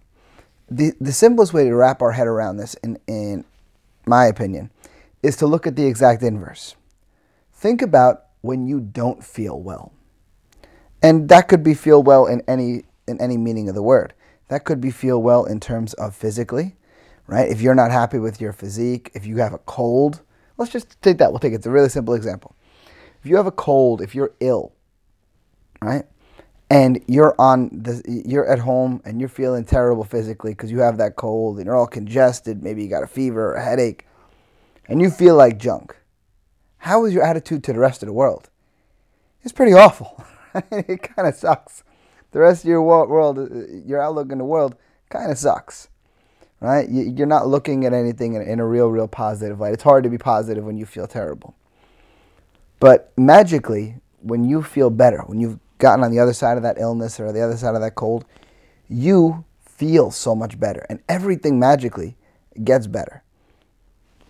The, 0.71 0.93
the 1.00 1.12
simplest 1.12 1.52
way 1.52 1.64
to 1.64 1.75
wrap 1.75 2.02
our 2.02 2.12
head 2.12 2.26
around 2.26 2.57
this, 2.57 2.75
in, 2.83 2.99
in 3.07 3.45
my 4.07 4.26
opinion, 4.26 4.71
is 5.23 5.37
to 5.37 5.47
look 5.47 5.66
at 5.66 5.76
the 5.76 5.87
exact 5.87 6.23
inverse. 6.23 6.75
Think 7.52 7.81
about 7.81 8.25
when 8.40 8.66
you 8.66 8.81
don't 8.81 9.25
feel 9.25 9.59
well. 9.61 9.93
And 11.02 11.28
that 11.28 11.49
could 11.49 11.62
be 11.62 11.75
feel 11.75 12.02
well 12.02 12.26
in 12.26 12.43
any 12.49 12.85
in 13.07 13.21
any 13.21 13.37
meaning 13.37 13.69
of 13.69 13.75
the 13.75 13.83
word. 13.83 14.14
That 14.49 14.64
could 14.64 14.81
be 14.81 14.90
feel 14.90 15.21
well 15.21 15.45
in 15.45 15.61
terms 15.61 15.93
of 15.95 16.14
physically, 16.14 16.76
right? 17.26 17.49
If 17.49 17.61
you're 17.61 17.75
not 17.75 17.90
happy 17.90 18.19
with 18.19 18.40
your 18.40 18.52
physique, 18.52 19.11
if 19.14 19.26
you 19.26 19.37
have 19.38 19.52
a 19.52 19.59
cold, 19.59 20.23
let's 20.56 20.73
just 20.73 21.00
take 21.02 21.18
that. 21.18 21.30
We'll 21.30 21.40
take 21.40 21.52
it. 21.52 21.56
It's 21.56 21.66
a 21.66 21.70
really 21.70 21.88
simple 21.88 22.14
example. 22.14 22.54
If 23.23 23.30
you 23.30 23.37
have 23.37 23.46
a 23.46 23.52
cold, 23.52 24.02
if 24.02 24.14
you're 24.14 24.34
ill, 24.40 24.73
right? 25.80 26.04
And 26.70 27.02
you're 27.06 27.34
on 27.38 27.70
the 27.73 28.02
you're 28.26 28.46
at 28.46 28.58
home 28.58 29.00
and 29.04 29.20
you're 29.20 29.28
feeling 29.28 29.64
terrible 29.64 30.04
physically 30.04 30.52
because 30.52 30.70
you 30.70 30.80
have 30.80 30.99
that 30.99 31.16
cold 31.16 31.58
and 31.58 31.66
you're 31.66 31.76
all 31.76 31.87
congested, 31.87 32.62
maybe 32.62 32.82
you 32.82 32.88
got 32.88 33.02
a 33.02 33.06
fever 33.06 33.52
or 33.52 33.54
a 33.54 33.64
headache 33.64 34.06
and 34.87 35.00
you 35.00 35.11
feel 35.11 35.37
like 35.37 35.58
junk, 35.58 35.96
how 36.78 37.04
is 37.04 37.14
your 37.14 37.23
attitude 37.23 37.64
to 37.64 37.73
the 37.73 37.78
rest 37.78 38.02
of 38.02 38.06
the 38.06 38.12
world? 38.12 38.50
It's 39.42 39.52
pretty 39.52 39.73
awful. 39.73 40.23
it 40.70 41.02
kind 41.02 41.28
of 41.28 41.34
sucks. 41.34 41.82
The 42.32 42.40
rest 42.40 42.64
of 42.64 42.68
your 42.68 42.82
world, 42.82 43.38
uh, 43.38 43.66
your 43.87 44.00
outlook 44.00 44.32
in 44.32 44.38
the 44.38 44.44
world, 44.44 44.75
kind 45.08 45.30
of 45.30 45.38
sucks, 45.38 45.88
right? 46.64 46.88
You're 46.88 47.26
not 47.26 47.47
looking 47.47 47.85
at 47.85 47.92
anything 47.92 48.35
in 48.35 48.59
a 48.59 48.66
real, 48.66 48.88
real 48.88 49.06
positive 49.06 49.61
light. 49.61 49.75
It's 49.75 49.83
hard 49.83 50.04
to 50.04 50.11
be 50.11 50.18
positive 50.18 50.64
when 50.64 50.76
you 50.76 50.87
feel 50.87 51.06
terrible. 51.06 51.54
But 52.80 53.12
magically, 53.16 53.97
when 54.23 54.44
you 54.44 54.62
feel 54.62 54.90
better, 54.90 55.18
when 55.26 55.40
you've 55.40 55.59
gotten 55.78 56.02
on 56.02 56.11
the 56.11 56.18
other 56.18 56.33
side 56.33 56.56
of 56.56 56.62
that 56.62 56.78
illness 56.78 57.21
or 57.21 57.33
the 57.33 57.42
other 57.42 57.56
side 57.56 57.75
of 57.75 57.83
that 57.83 57.94
cold, 57.94 58.25
you 58.88 59.44
feel 59.62 60.11
so 60.11 60.35
much 60.35 60.59
better, 60.59 60.87
and 60.88 61.00
everything 61.09 61.59
magically 61.59 62.16
gets 62.62 62.87
better. 62.87 63.23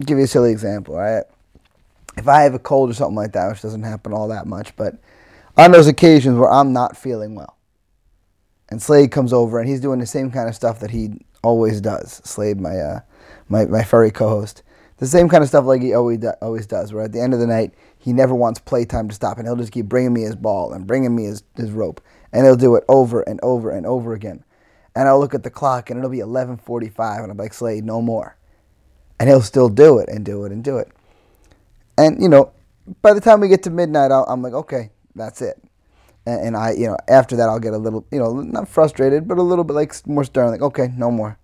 I'll 0.00 0.06
give 0.06 0.18
you 0.18 0.24
a 0.24 0.28
silly 0.28 0.50
example, 0.50 0.96
right? 0.96 1.24
If 2.16 2.26
I 2.26 2.42
have 2.42 2.54
a 2.54 2.58
cold 2.58 2.90
or 2.90 2.94
something 2.94 3.16
like 3.16 3.32
that, 3.32 3.48
which 3.50 3.62
doesn't 3.62 3.82
happen 3.82 4.12
all 4.12 4.28
that 4.28 4.46
much, 4.46 4.74
but 4.76 4.96
on 5.56 5.70
those 5.70 5.86
occasions 5.86 6.38
where 6.38 6.50
I'm 6.50 6.72
not 6.72 6.96
feeling 6.96 7.34
well, 7.34 7.56
and 8.70 8.82
Slade 8.82 9.12
comes 9.12 9.32
over 9.32 9.60
and 9.60 9.68
he's 9.68 9.80
doing 9.80 10.00
the 10.00 10.06
same 10.06 10.30
kind 10.30 10.48
of 10.48 10.54
stuff 10.54 10.80
that 10.80 10.90
he 10.90 11.23
always 11.44 11.80
does. 11.80 12.20
Slade, 12.24 12.60
my 12.60 12.76
uh, 12.76 13.00
my 13.48 13.66
my 13.66 13.84
furry 13.84 14.10
co-host, 14.10 14.62
the 14.98 15.06
same 15.06 15.28
kind 15.28 15.42
of 15.42 15.48
stuff 15.48 15.64
like 15.64 15.82
he 15.82 15.94
always 15.94 16.18
do, 16.18 16.30
always 16.42 16.66
does. 16.66 16.92
Where 16.92 17.04
at 17.04 17.12
the 17.12 17.20
end 17.20 17.34
of 17.34 17.40
the 17.40 17.46
night, 17.46 17.74
he 17.98 18.12
never 18.12 18.34
wants 18.34 18.60
playtime 18.60 19.08
to 19.08 19.14
stop, 19.14 19.38
and 19.38 19.46
he'll 19.46 19.56
just 19.56 19.72
keep 19.72 19.86
bringing 19.86 20.12
me 20.12 20.22
his 20.22 20.36
ball 20.36 20.72
and 20.72 20.86
bringing 20.86 21.14
me 21.14 21.24
his 21.24 21.44
his 21.56 21.70
rope, 21.70 22.00
and 22.32 22.44
he'll 22.44 22.56
do 22.56 22.74
it 22.74 22.84
over 22.88 23.22
and 23.22 23.38
over 23.42 23.70
and 23.70 23.86
over 23.86 24.14
again. 24.14 24.42
And 24.96 25.08
I'll 25.08 25.20
look 25.20 25.34
at 25.34 25.42
the 25.42 25.50
clock, 25.50 25.90
and 25.90 25.98
it'll 25.98 26.10
be 26.10 26.18
11:45, 26.18 27.22
and 27.22 27.30
I'm 27.30 27.36
like, 27.36 27.54
Slade, 27.54 27.84
no 27.84 28.02
more 28.02 28.36
and 29.18 29.28
he'll 29.28 29.42
still 29.42 29.68
do 29.68 29.98
it 29.98 30.08
and 30.08 30.24
do 30.24 30.44
it 30.44 30.52
and 30.52 30.62
do 30.62 30.78
it. 30.78 30.88
And 31.96 32.20
you 32.22 32.28
know, 32.28 32.52
by 33.02 33.14
the 33.14 33.20
time 33.20 33.40
we 33.40 33.48
get 33.48 33.62
to 33.64 33.70
midnight, 33.70 34.10
i 34.10 34.24
am 34.28 34.42
like, 34.42 34.52
okay, 34.52 34.90
that's 35.14 35.40
it. 35.42 35.62
And, 36.26 36.56
I, 36.56 36.72
you 36.72 36.86
know, 36.86 36.96
after 37.08 37.36
that, 37.36 37.48
I'll 37.48 37.60
get 37.60 37.74
a 37.74 37.78
little, 37.78 38.06
you 38.10 38.18
know, 38.18 38.32
not 38.40 38.68
frustrated, 38.68 39.28
but 39.28 39.38
a 39.38 39.42
little 39.42 39.64
bit 39.64 39.74
like 39.74 40.06
more 40.06 40.24
stern, 40.24 40.50
like, 40.50 40.62
okay, 40.62 40.88
no 40.96 41.10
more. 41.10 41.38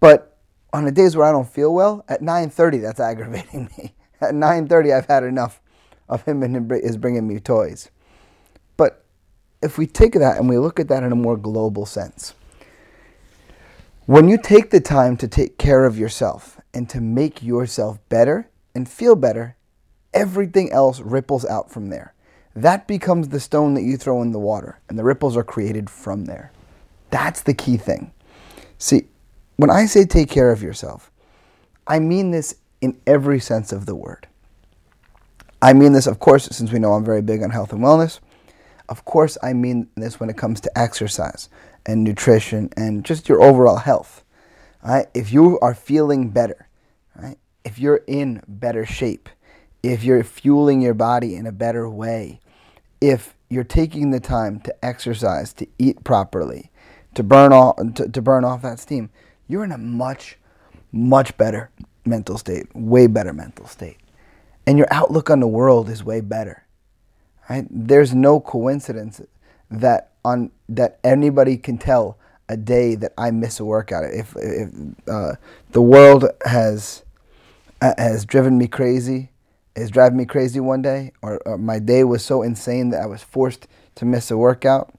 But 0.00 0.38
on 0.74 0.84
the 0.84 0.92
days 0.92 1.16
where 1.16 1.26
I 1.26 1.32
don't 1.32 1.48
feel 1.48 1.72
well, 1.72 2.04
at 2.08 2.20
9:30 2.20 2.82
that's 2.82 3.00
aggravating 3.00 3.70
me. 3.78 3.94
At 4.20 4.34
9:30 4.34 4.92
I've 4.92 5.06
had 5.06 5.22
enough 5.22 5.60
of 6.08 6.24
him 6.24 6.42
and 6.42 6.70
is 6.72 6.96
bringing 6.96 7.26
me 7.28 7.38
toys. 7.38 7.90
But 8.76 9.04
if 9.62 9.78
we 9.78 9.86
take 9.86 10.12
that 10.14 10.36
and 10.36 10.48
we 10.48 10.58
look 10.58 10.80
at 10.80 10.88
that 10.88 11.02
in 11.02 11.12
a 11.12 11.16
more 11.16 11.36
global 11.36 11.86
sense, 11.86 12.34
when 14.06 14.28
you 14.28 14.36
take 14.36 14.70
the 14.70 14.80
time 14.80 15.16
to 15.18 15.28
take 15.28 15.56
care 15.56 15.84
of 15.84 15.98
yourself 15.98 16.60
and 16.74 16.90
to 16.90 17.00
make 17.00 17.42
yourself 17.42 17.98
better 18.08 18.50
and 18.74 18.88
feel 18.88 19.14
better, 19.14 19.56
everything 20.12 20.70
else 20.72 21.00
ripples 21.00 21.46
out 21.46 21.70
from 21.70 21.88
there. 21.88 22.14
That 22.54 22.86
becomes 22.86 23.28
the 23.28 23.40
stone 23.40 23.74
that 23.74 23.82
you 23.82 23.96
throw 23.96 24.22
in 24.22 24.32
the 24.32 24.38
water, 24.38 24.78
and 24.88 24.98
the 24.98 25.04
ripples 25.04 25.36
are 25.36 25.44
created 25.44 25.90
from 25.90 26.26
there. 26.26 26.52
That's 27.10 27.42
the 27.42 27.54
key 27.54 27.76
thing. 27.76 28.12
See, 28.78 29.08
when 29.56 29.70
I 29.70 29.86
say 29.86 30.04
take 30.04 30.30
care 30.30 30.50
of 30.50 30.62
yourself, 30.62 31.10
I 31.86 31.98
mean 31.98 32.30
this 32.30 32.56
in 32.80 33.00
every 33.06 33.40
sense 33.40 33.72
of 33.72 33.86
the 33.86 33.94
word. 33.94 34.28
I 35.60 35.72
mean 35.72 35.92
this, 35.92 36.06
of 36.06 36.18
course, 36.18 36.44
since 36.46 36.70
we 36.70 36.78
know 36.78 36.92
I'm 36.92 37.04
very 37.04 37.22
big 37.22 37.42
on 37.42 37.50
health 37.50 37.72
and 37.72 37.80
wellness. 37.80 38.20
Of 38.88 39.04
course, 39.04 39.38
I 39.42 39.52
mean 39.52 39.88
this 39.96 40.20
when 40.20 40.28
it 40.28 40.36
comes 40.36 40.60
to 40.60 40.78
exercise 40.78 41.48
and 41.86 42.04
nutrition 42.04 42.70
and 42.76 43.04
just 43.04 43.28
your 43.28 43.42
overall 43.42 43.76
health. 43.76 44.24
Right? 44.84 45.06
If 45.14 45.32
you 45.32 45.58
are 45.60 45.74
feeling 45.74 46.28
better, 46.28 46.68
right? 47.16 47.38
if 47.64 47.78
you're 47.78 48.02
in 48.06 48.42
better 48.46 48.84
shape, 48.84 49.28
if 49.82 50.04
you're 50.04 50.22
fueling 50.22 50.82
your 50.82 50.94
body 50.94 51.34
in 51.34 51.46
a 51.46 51.52
better 51.52 51.88
way, 51.88 52.40
if 53.10 53.34
you're 53.50 53.64
taking 53.64 54.10
the 54.10 54.20
time 54.20 54.60
to 54.60 54.84
exercise, 54.84 55.52
to 55.52 55.66
eat 55.78 56.02
properly, 56.04 56.70
to 57.14 57.22
burn 57.22 57.52
off 57.52 57.76
to, 57.94 58.08
to 58.08 58.22
burn 58.22 58.44
off 58.44 58.62
that 58.62 58.80
steam, 58.80 59.10
you're 59.46 59.62
in 59.62 59.72
a 59.72 59.78
much, 59.78 60.38
much 60.90 61.36
better 61.36 61.70
mental 62.06 62.38
state, 62.38 62.66
way 62.74 63.06
better 63.06 63.32
mental 63.32 63.66
state. 63.66 63.98
And 64.66 64.78
your 64.78 64.88
outlook 64.90 65.28
on 65.28 65.40
the 65.40 65.46
world 65.46 65.90
is 65.90 66.02
way 66.02 66.22
better. 66.22 66.64
Right? 67.50 67.66
There's 67.70 68.14
no 68.14 68.40
coincidence 68.40 69.20
that 69.70 70.12
on 70.24 70.50
that 70.70 70.98
anybody 71.04 71.58
can 71.58 71.76
tell 71.76 72.16
a 72.48 72.56
day 72.56 72.94
that 72.94 73.12
I 73.18 73.30
miss 73.30 73.60
a 73.60 73.66
workout. 73.66 74.04
If, 74.04 74.34
if 74.36 74.70
uh, 75.06 75.32
the 75.72 75.82
world 75.82 76.26
has 76.46 77.04
uh, 77.82 77.92
has 77.98 78.24
driven 78.24 78.56
me 78.56 78.66
crazy, 78.66 79.30
is 79.76 79.90
driving 79.90 80.18
me 80.18 80.24
crazy 80.24 80.60
one 80.60 80.82
day, 80.82 81.12
or, 81.22 81.40
or 81.46 81.58
my 81.58 81.78
day 81.78 82.04
was 82.04 82.24
so 82.24 82.42
insane 82.42 82.90
that 82.90 83.02
I 83.02 83.06
was 83.06 83.22
forced 83.22 83.66
to 83.96 84.04
miss 84.04 84.30
a 84.30 84.36
workout, 84.36 84.94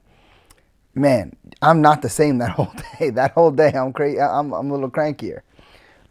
man, 0.94 1.36
I'm 1.62 1.80
not 1.80 2.02
the 2.02 2.08
same 2.08 2.38
that 2.38 2.50
whole 2.56 2.72
day. 2.98 3.10
That 3.10 3.32
whole 3.32 3.50
day, 3.50 3.72
I'm 3.74 3.92
crazy. 3.92 4.20
I'm, 4.20 4.52
I'm 4.52 4.70
a 4.70 4.74
little 4.74 4.90
crankier, 4.90 5.40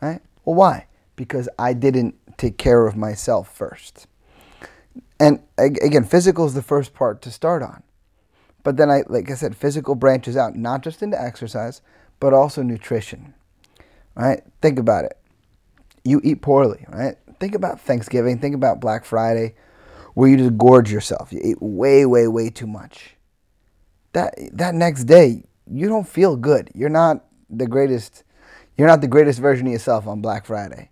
right? 0.01 0.22
Well, 0.45 0.55
why? 0.55 0.88
Because 1.15 1.50
I 1.57 1.74
didn't 1.74 2.15
take 2.38 2.57
care 2.57 2.86
of 2.88 2.95
myself 2.95 3.53
first. 3.53 4.07
And 5.19 5.41
again, 5.57 6.03
physical 6.03 6.45
is 6.45 6.53
the 6.53 6.62
first 6.62 6.93
part 6.93 7.22
to 7.24 7.31
start 7.31 7.63
on. 7.63 7.84
But 8.63 8.77
then 8.77 8.89
I, 8.89 9.03
like 9.07 9.29
I 9.29 9.36
said, 9.36 9.55
physical 9.55 9.95
branches 9.95 10.36
out 10.36 10.55
not 10.55 10.81
just 10.81 11.01
into 11.01 11.22
exercise, 11.22 11.81
but 12.19 12.34
also 12.34 12.63
nutrition. 12.63 13.34
Right? 14.15 14.43
Think 14.62 14.79
about 14.79 15.05
it. 15.05 15.17
You 16.03 16.19
eat 16.24 16.41
poorly, 16.41 16.86
right? 16.89 17.15
Think 17.39 17.56
about 17.56 17.80
Thanksgiving. 17.80 18.39
Think 18.39 18.56
about 18.56 18.80
Black 18.80 19.06
Friday, 19.06 19.56
where 20.13 20.30
you 20.30 20.38
just 20.38 20.58
gorge 20.58 20.92
yourself. 20.92 21.32
You 21.32 21.42
eat 21.44 21.62
way, 21.62 22.06
way, 22.06 22.27
way 22.27 22.50
too 22.50 22.68
much. 22.68 23.15
That 24.13 24.36
that 24.54 24.75
next 24.75 25.06
day, 25.06 25.44
you 25.70 25.88
don't 25.88 26.08
feel 26.08 26.36
good. 26.36 26.70
You're 26.74 26.89
not 26.89 27.25
the 27.50 27.68
greatest. 27.68 28.24
You're 28.77 28.88
not 28.88 29.01
the 29.01 29.08
greatest 29.08 29.39
version 29.39 29.68
of 29.68 29.74
yourself 29.74 30.08
on 30.08 30.22
Black 30.22 30.46
Friday. 30.46 30.92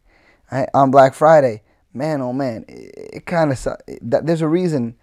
On 0.74 0.92
Black 0.92 1.14
Friday, 1.14 1.64
man, 1.94 2.22
oh 2.22 2.34
man, 2.34 2.66
it, 2.68 3.10
it 3.14 3.26
kind 3.26 3.52
of 3.52 3.64
that. 4.02 4.26
there's 4.26 4.42
a 4.42 4.48
reason 4.48 4.96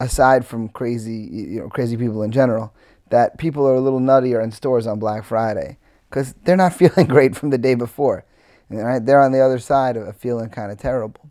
aside 0.00 0.46
from 0.46 0.68
crazy, 0.68 1.28
you 1.30 1.60
know, 1.60 1.68
crazy 1.68 1.96
people 1.96 2.22
in 2.22 2.30
general, 2.30 2.72
that 3.10 3.38
people 3.38 3.66
are 3.66 3.74
a 3.74 3.80
little 3.80 4.00
nuttier 4.00 4.42
in 4.42 4.50
stores 4.52 4.86
on 4.86 4.98
Black 4.98 5.24
Friday 5.24 5.78
because 6.08 6.34
they're 6.44 6.56
not 6.56 6.74
feeling 6.74 7.06
great 7.06 7.36
from 7.36 7.50
the 7.50 7.58
day 7.58 7.74
before. 7.74 8.24
Right? 8.70 9.04
They're 9.04 9.20
on 9.20 9.32
the 9.32 9.40
other 9.40 9.58
side 9.58 9.96
of 9.96 10.16
feeling 10.16 10.50
kind 10.50 10.70
of 10.70 10.78
terrible. 10.78 11.30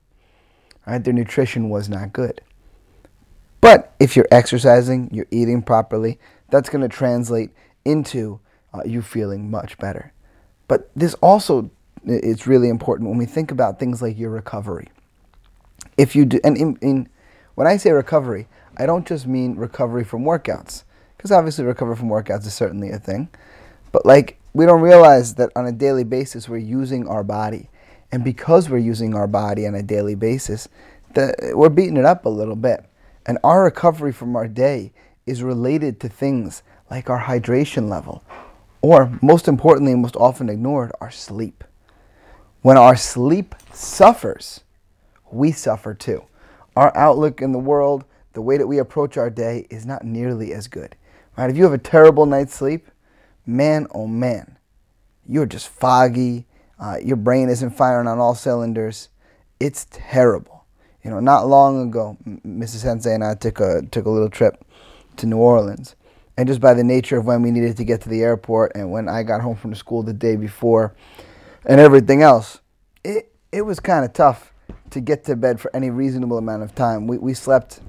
Right? 0.85 1.03
Their 1.03 1.13
nutrition 1.13 1.69
was 1.69 1.89
not 1.89 2.13
good. 2.13 2.41
But 3.61 3.93
if 3.99 4.15
you're 4.15 4.27
exercising, 4.31 5.09
you're 5.11 5.27
eating 5.31 5.61
properly, 5.61 6.19
that's 6.49 6.69
going 6.69 6.81
to 6.81 6.87
translate 6.87 7.51
into 7.83 8.39
uh, 8.73 8.81
you 8.85 9.01
feeling 9.01 9.51
much 9.51 9.77
better. 9.77 10.13
But 10.67 10.89
this 10.95 11.13
also 11.15 11.71
it's 12.05 12.47
really 12.47 12.69
important 12.69 13.09
when 13.09 13.17
we 13.17 13.25
think 13.25 13.51
about 13.51 13.79
things 13.79 14.01
like 14.01 14.17
your 14.17 14.29
recovery. 14.29 14.87
If 15.97 16.15
you 16.15 16.25
do, 16.25 16.39
and 16.43 16.57
in, 16.57 16.77
in 16.81 17.09
when 17.55 17.67
I 17.67 17.77
say 17.77 17.91
recovery, 17.91 18.47
I 18.77 18.85
don't 18.85 19.07
just 19.07 19.27
mean 19.27 19.55
recovery 19.55 20.03
from 20.03 20.23
workouts, 20.23 20.83
because 21.17 21.31
obviously 21.31 21.65
recovery 21.65 21.95
from 21.95 22.09
workouts 22.09 22.45
is 22.45 22.53
certainly 22.53 22.91
a 22.91 22.99
thing. 22.99 23.29
But 23.91 24.05
like 24.05 24.39
we 24.53 24.65
don't 24.65 24.81
realize 24.81 25.35
that 25.35 25.51
on 25.55 25.65
a 25.65 25.71
daily 25.71 26.03
basis 26.03 26.49
we're 26.49 26.57
using 26.57 27.07
our 27.07 27.23
body, 27.23 27.69
and 28.11 28.23
because 28.23 28.69
we're 28.69 28.77
using 28.77 29.13
our 29.13 29.27
body 29.27 29.67
on 29.67 29.75
a 29.75 29.83
daily 29.83 30.15
basis, 30.15 30.67
that 31.13 31.35
we're 31.53 31.69
beating 31.69 31.97
it 31.97 32.05
up 32.05 32.25
a 32.25 32.29
little 32.29 32.55
bit. 32.55 32.85
And 33.25 33.37
our 33.43 33.63
recovery 33.63 34.13
from 34.13 34.35
our 34.35 34.47
day 34.47 34.93
is 35.25 35.43
related 35.43 35.99
to 35.99 36.09
things 36.09 36.63
like 36.89 37.09
our 37.09 37.23
hydration 37.23 37.89
level, 37.89 38.23
or 38.81 39.17
most 39.21 39.47
importantly, 39.47 39.93
most 39.95 40.15
often 40.15 40.49
ignored, 40.49 40.91
our 41.01 41.11
sleep. 41.11 41.63
When 42.61 42.77
our 42.77 42.95
sleep 42.95 43.55
suffers, 43.73 44.61
we 45.31 45.51
suffer 45.51 45.93
too. 45.93 46.23
Our 46.75 46.95
outlook 46.95 47.41
in 47.41 47.51
the 47.51 47.59
world 47.59 48.05
the 48.33 48.41
way 48.41 48.55
that 48.57 48.67
we 48.67 48.77
approach 48.77 49.17
our 49.17 49.31
day 49.31 49.65
is 49.71 49.85
not 49.85 50.05
nearly 50.05 50.53
as 50.53 50.67
good. 50.67 50.95
Right? 51.35 51.49
If 51.49 51.57
you 51.57 51.63
have 51.63 51.73
a 51.73 51.79
terrible 51.79 52.27
night's 52.27 52.53
sleep, 52.53 52.87
man, 53.47 53.87
oh 53.91 54.07
man, 54.07 54.57
you're 55.27 55.45
just 55.45 55.67
foggy. 55.67 56.45
Uh, 56.79 56.97
your 57.03 57.15
brain 57.15 57.49
isn't 57.49 57.71
firing 57.71 58.07
on 58.07 58.19
all 58.19 58.35
cylinders. 58.35 59.09
It's 59.59 59.87
terrible. 59.89 60.65
You 61.03 61.09
know, 61.09 61.19
not 61.19 61.47
long 61.47 61.87
ago, 61.87 62.17
Mrs. 62.45 62.81
Sensei 62.81 63.13
and 63.13 63.23
I 63.23 63.33
took 63.35 63.59
a 63.59 63.81
took 63.89 64.05
a 64.05 64.09
little 64.09 64.29
trip 64.29 64.63
to 65.15 65.25
New 65.25 65.37
Orleans, 65.37 65.95
and 66.35 66.47
just 66.47 66.59
by 66.59 66.73
the 66.73 66.83
nature 66.83 67.17
of 67.17 67.25
when 67.25 67.41
we 67.41 67.49
needed 67.49 67.77
to 67.77 67.85
get 67.85 68.01
to 68.01 68.09
the 68.09 68.21
airport 68.21 68.73
and 68.75 68.91
when 68.91 69.07
I 69.07 69.23
got 69.23 69.41
home 69.41 69.55
from 69.55 69.71
the 69.71 69.77
school 69.77 70.03
the 70.03 70.13
day 70.13 70.35
before, 70.35 70.93
and 71.65 71.79
everything 71.79 72.21
else, 72.21 72.59
it 73.03 73.31
it 73.51 73.61
was 73.61 73.79
kind 73.79 74.03
of 74.03 74.13
tough 74.13 74.53
to 74.89 74.99
get 74.99 75.23
to 75.25 75.35
bed 75.35 75.59
for 75.59 75.75
any 75.75 75.89
reasonable 75.89 76.37
amount 76.37 76.63
of 76.63 76.75
time. 76.75 77.07
We 77.07 77.17
we 77.17 77.33
slept 77.33 77.79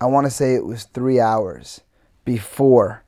I 0.00 0.06
want 0.06 0.26
to 0.26 0.30
say 0.30 0.54
it 0.54 0.64
was 0.64 0.84
three 0.84 1.20
hours 1.20 1.80
before 2.24 3.03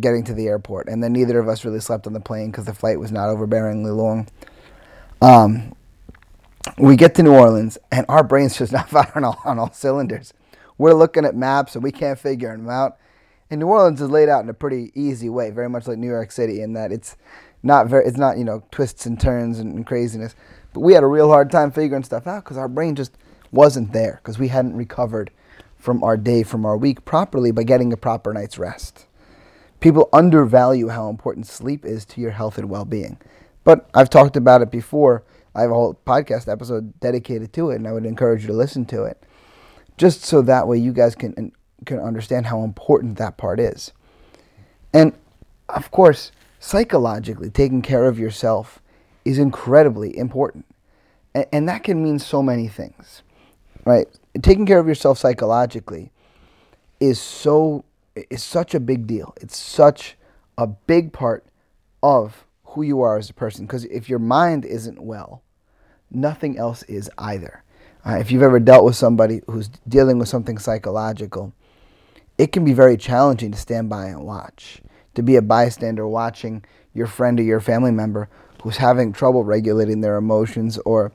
getting 0.00 0.24
to 0.24 0.34
the 0.34 0.46
airport, 0.46 0.88
and 0.88 1.02
then 1.02 1.12
neither 1.12 1.38
of 1.38 1.48
us 1.48 1.64
really 1.64 1.80
slept 1.80 2.06
on 2.06 2.12
the 2.12 2.20
plane 2.20 2.50
because 2.50 2.66
the 2.66 2.74
flight 2.74 3.00
was 3.00 3.12
not 3.12 3.28
overbearingly 3.28 3.94
long. 3.94 4.28
Um, 5.20 5.74
we 6.78 6.96
get 6.96 7.14
to 7.16 7.22
New 7.22 7.32
Orleans, 7.34 7.78
and 7.90 8.06
our 8.08 8.22
brains 8.22 8.56
just 8.56 8.72
not 8.74 8.88
firing 8.88 9.12
on 9.16 9.24
all, 9.24 9.40
on 9.44 9.58
all 9.58 9.72
cylinders. 9.72 10.32
We're 10.78 10.94
looking 10.94 11.24
at 11.24 11.34
maps, 11.34 11.74
and 11.74 11.84
we 11.84 11.92
can't 11.92 12.18
figure 12.18 12.56
them 12.56 12.68
out. 12.68 12.98
And 13.50 13.60
New 13.60 13.66
Orleans 13.66 14.00
is 14.00 14.08
laid 14.10 14.28
out 14.28 14.42
in 14.42 14.48
a 14.48 14.54
pretty 14.54 14.90
easy 14.94 15.28
way, 15.28 15.50
very 15.50 15.68
much 15.68 15.86
like 15.86 15.98
New 15.98 16.08
York 16.08 16.32
City, 16.32 16.62
in 16.62 16.72
that 16.72 16.90
it's 16.90 17.16
not 17.62 17.86
very, 17.86 18.06
it's 18.06 18.16
not 18.16 18.38
you 18.38 18.44
know 18.44 18.62
twists 18.70 19.06
and 19.06 19.20
turns 19.20 19.58
and, 19.58 19.74
and 19.74 19.86
craziness. 19.86 20.34
But 20.72 20.80
we 20.80 20.94
had 20.94 21.02
a 21.02 21.08
real 21.08 21.28
hard 21.28 21.50
time 21.50 21.70
figuring 21.70 22.04
stuff 22.04 22.26
out 22.26 22.44
because 22.44 22.56
our 22.56 22.68
brain 22.68 22.94
just 22.94 23.12
wasn't 23.50 23.92
there 23.92 24.20
because 24.22 24.38
we 24.38 24.48
hadn't 24.48 24.74
recovered 24.74 25.30
from 25.76 26.02
our 26.02 26.16
day, 26.16 26.42
from 26.42 26.64
our 26.64 26.76
week 26.76 27.04
properly 27.04 27.50
by 27.50 27.62
getting 27.64 27.92
a 27.92 27.96
proper 27.96 28.32
night's 28.32 28.58
rest. 28.58 29.06
People 29.82 30.08
undervalue 30.12 30.88
how 30.88 31.08
important 31.08 31.46
sleep 31.46 31.84
is 31.84 32.04
to 32.06 32.20
your 32.20 32.30
health 32.30 32.56
and 32.56 32.70
well 32.70 32.84
being. 32.84 33.18
But 33.64 33.90
I've 33.94 34.08
talked 34.08 34.36
about 34.36 34.62
it 34.62 34.70
before. 34.70 35.24
I 35.54 35.62
have 35.62 35.70
a 35.70 35.74
whole 35.74 35.98
podcast 36.06 36.50
episode 36.50 36.98
dedicated 37.00 37.52
to 37.54 37.70
it, 37.70 37.76
and 37.76 37.88
I 37.88 37.92
would 37.92 38.06
encourage 38.06 38.42
you 38.42 38.46
to 38.46 38.54
listen 38.54 38.84
to 38.86 39.02
it. 39.02 39.22
Just 39.98 40.24
so 40.24 40.40
that 40.42 40.68
way 40.68 40.78
you 40.78 40.92
guys 40.92 41.14
can, 41.14 41.52
can 41.84 41.98
understand 41.98 42.46
how 42.46 42.62
important 42.62 43.18
that 43.18 43.36
part 43.36 43.58
is. 43.58 43.92
And 44.94 45.12
of 45.68 45.90
course, 45.90 46.30
psychologically, 46.60 47.50
taking 47.50 47.82
care 47.82 48.06
of 48.06 48.18
yourself 48.20 48.80
is 49.24 49.38
incredibly 49.38 50.16
important. 50.16 50.64
And, 51.34 51.46
and 51.52 51.68
that 51.68 51.82
can 51.82 52.02
mean 52.02 52.20
so 52.20 52.40
many 52.42 52.68
things, 52.68 53.22
right? 53.84 54.06
taking 54.40 54.64
care 54.64 54.78
of 54.78 54.86
yourself 54.86 55.18
psychologically 55.18 56.10
is 57.00 57.20
so 57.20 57.84
is 58.14 58.42
such 58.42 58.74
a 58.74 58.80
big 58.80 59.06
deal. 59.06 59.34
It's 59.40 59.56
such 59.56 60.16
a 60.58 60.66
big 60.66 61.12
part 61.12 61.44
of 62.02 62.44
who 62.64 62.82
you 62.82 63.00
are 63.02 63.16
as 63.16 63.30
a 63.30 63.34
person. 63.34 63.66
Because 63.66 63.84
if 63.86 64.08
your 64.08 64.18
mind 64.18 64.64
isn't 64.64 65.02
well, 65.02 65.42
nothing 66.10 66.58
else 66.58 66.82
is 66.84 67.10
either. 67.18 67.62
Uh, 68.04 68.16
if 68.16 68.30
you've 68.30 68.42
ever 68.42 68.58
dealt 68.58 68.84
with 68.84 68.96
somebody 68.96 69.40
who's 69.46 69.68
dealing 69.88 70.18
with 70.18 70.28
something 70.28 70.58
psychological, 70.58 71.52
it 72.38 72.50
can 72.50 72.64
be 72.64 72.72
very 72.72 72.96
challenging 72.96 73.52
to 73.52 73.58
stand 73.58 73.88
by 73.88 74.06
and 74.06 74.24
watch, 74.24 74.82
to 75.14 75.22
be 75.22 75.36
a 75.36 75.42
bystander 75.42 76.06
watching 76.06 76.64
your 76.94 77.06
friend 77.06 77.38
or 77.38 77.44
your 77.44 77.60
family 77.60 77.92
member 77.92 78.28
who's 78.62 78.78
having 78.78 79.12
trouble 79.12 79.44
regulating 79.44 80.00
their 80.00 80.16
emotions 80.16 80.78
or 80.78 81.12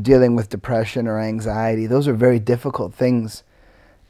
dealing 0.00 0.34
with 0.34 0.48
depression 0.48 1.06
or 1.06 1.18
anxiety. 1.20 1.86
Those 1.86 2.08
are 2.08 2.14
very 2.14 2.38
difficult 2.38 2.94
things, 2.94 3.42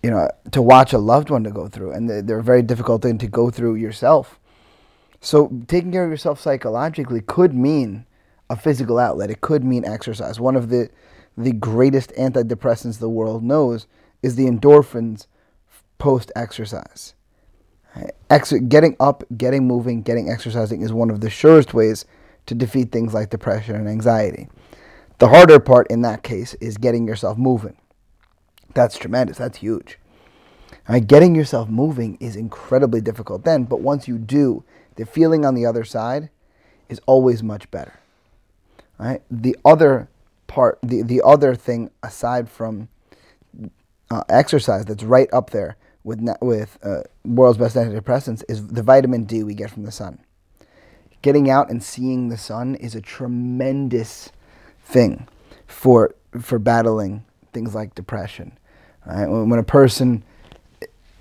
you 0.02 0.10
know, 0.10 0.28
to 0.50 0.60
watch 0.60 0.92
a 0.92 0.98
loved 0.98 1.30
one 1.30 1.44
to 1.44 1.50
go 1.50 1.68
through, 1.68 1.92
and 1.92 2.08
they're 2.08 2.38
a 2.38 2.42
very 2.42 2.62
difficult 2.62 3.02
thing 3.02 3.18
to 3.18 3.28
go 3.28 3.50
through 3.50 3.76
yourself. 3.76 4.38
So 5.20 5.62
taking 5.68 5.92
care 5.92 6.04
of 6.04 6.10
yourself 6.10 6.40
psychologically 6.40 7.20
could 7.20 7.54
mean 7.54 8.06
a 8.50 8.56
physical 8.56 8.98
outlet. 8.98 9.30
It 9.30 9.40
could 9.40 9.64
mean 9.64 9.84
exercise. 9.84 10.40
One 10.40 10.56
of 10.56 10.68
the 10.68 10.90
the 11.38 11.52
greatest 11.52 12.12
antidepressants 12.18 12.98
the 12.98 13.08
world 13.08 13.42
knows 13.42 13.86
is 14.22 14.36
the 14.36 14.46
endorphins 14.46 15.26
post 15.98 16.30
exercise. 16.36 17.14
Ex- 18.28 18.52
getting 18.68 18.96
up, 18.98 19.22
getting 19.36 19.66
moving, 19.66 20.02
getting 20.02 20.28
exercising 20.28 20.82
is 20.82 20.92
one 20.92 21.10
of 21.10 21.20
the 21.20 21.30
surest 21.30 21.72
ways 21.72 22.04
to 22.46 22.54
defeat 22.54 22.90
things 22.90 23.14
like 23.14 23.30
depression 23.30 23.76
and 23.76 23.88
anxiety. 23.88 24.48
The 25.18 25.28
harder 25.28 25.60
part 25.60 25.86
in 25.90 26.02
that 26.02 26.22
case 26.22 26.54
is 26.54 26.76
getting 26.76 27.06
yourself 27.06 27.38
moving. 27.38 27.76
That's 28.74 28.98
tremendous. 28.98 29.38
That's 29.38 29.58
huge. 29.58 29.98
Right, 30.88 31.06
getting 31.06 31.34
yourself 31.34 31.68
moving 31.68 32.16
is 32.20 32.34
incredibly 32.34 33.00
difficult 33.00 33.44
then, 33.44 33.64
but 33.64 33.80
once 33.80 34.08
you 34.08 34.18
do, 34.18 34.64
the 34.96 35.06
feeling 35.06 35.44
on 35.44 35.54
the 35.54 35.64
other 35.64 35.84
side 35.84 36.28
is 36.88 37.00
always 37.06 37.42
much 37.42 37.70
better. 37.70 37.94
Right? 38.98 39.22
The 39.30 39.56
other 39.64 40.08
part, 40.48 40.78
the, 40.82 41.02
the 41.02 41.22
other 41.24 41.54
thing 41.54 41.90
aside 42.02 42.48
from 42.48 42.88
uh, 44.10 44.22
exercise 44.28 44.84
that's 44.84 45.04
right 45.04 45.32
up 45.32 45.50
there 45.50 45.76
with 46.04 46.20
with 46.40 46.78
uh, 46.82 47.02
world's 47.24 47.58
best 47.58 47.76
antidepressants 47.76 48.42
is 48.48 48.66
the 48.66 48.82
vitamin 48.82 49.24
D 49.24 49.42
we 49.42 49.54
get 49.54 49.70
from 49.70 49.84
the 49.84 49.92
sun. 49.92 50.18
Getting 51.22 51.48
out 51.48 51.70
and 51.70 51.82
seeing 51.82 52.28
the 52.28 52.36
sun 52.36 52.74
is 52.74 52.94
a 52.94 53.00
tremendous 53.00 54.30
thing 54.84 55.28
for 55.66 56.14
for 56.40 56.58
battling 56.58 57.24
things 57.52 57.74
like 57.74 57.94
depression. 57.94 58.58
Right? 59.06 59.26
When, 59.26 59.58
a 59.58 59.64
person 59.64 60.22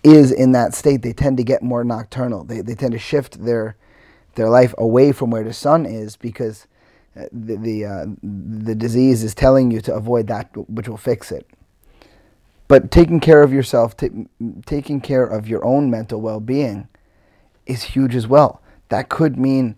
is 0.04 0.32
in 0.32 0.52
that 0.52 0.74
state, 0.74 1.02
they 1.02 1.14
tend 1.14 1.38
to 1.38 1.44
get 1.44 1.64
more 1.64 1.84
nocturnal. 1.84 2.44
They, 2.44 2.62
they 2.62 2.76
tend 2.76 2.94
to 2.94 3.00
shift 3.00 3.44
their 3.44 3.76
their 4.36 4.50
life 4.50 4.74
away 4.78 5.12
from 5.12 5.30
where 5.30 5.44
the 5.44 5.52
sun 5.54 5.86
is 5.86 6.16
because 6.16 6.68
uh, 7.18 7.24
the 7.32 7.58
the, 7.58 7.86
uh, 7.86 8.06
the 8.24 8.76
disease 8.76 9.24
is 9.24 9.36
telling 9.36 9.72
you 9.72 9.82
to 9.82 9.94
avoid 9.94 10.28
that 10.28 10.50
which 10.70 10.88
will 10.88 10.98
fix 10.98 11.32
it. 11.32 11.46
But 12.68 12.90
taking 12.90 13.20
care 13.20 13.44
of 13.44 13.52
yourself, 13.52 13.98
t- 13.98 14.28
taking 14.66 15.02
care 15.02 15.26
of 15.26 15.48
your 15.48 15.66
own 15.66 15.92
mental 15.92 16.22
well 16.22 16.40
being 16.40 16.88
is 17.66 17.84
huge 17.84 18.16
as 18.16 18.28
well. 18.28 18.62
That 18.90 19.10
could 19.10 19.38
mean 19.38 19.76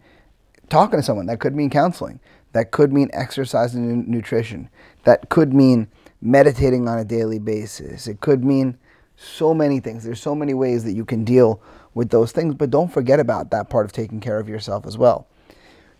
talking 0.69 0.99
to 0.99 1.03
someone, 1.03 1.25
that 1.27 1.39
could 1.39 1.55
mean 1.55 1.69
counseling, 1.69 2.19
that 2.51 2.71
could 2.71 2.93
mean 2.93 3.09
exercise 3.13 3.73
and 3.73 4.07
nutrition, 4.07 4.69
that 5.05 5.29
could 5.29 5.53
mean 5.53 5.87
meditating 6.23 6.87
on 6.87 6.97
a 6.97 7.05
daily 7.05 7.37
basis, 7.37 8.07
it 8.07 8.21
could 8.21 8.43
mean 8.43 8.77
so 9.17 9.53
many 9.53 9.79
things. 9.79 10.03
There's 10.03 10.21
so 10.21 10.33
many 10.33 10.53
ways 10.53 10.83
that 10.85 10.93
you 10.93 11.05
can 11.05 11.23
deal 11.23 11.61
with 11.93 12.09
those 12.09 12.31
things, 12.31 12.55
but 12.55 12.69
don't 12.69 12.91
forget 12.91 13.19
about 13.19 13.51
that 13.51 13.69
part 13.69 13.85
of 13.85 13.91
taking 13.91 14.19
care 14.19 14.39
of 14.39 14.47
yourself 14.47 14.87
as 14.87 14.97
well. 14.97 15.27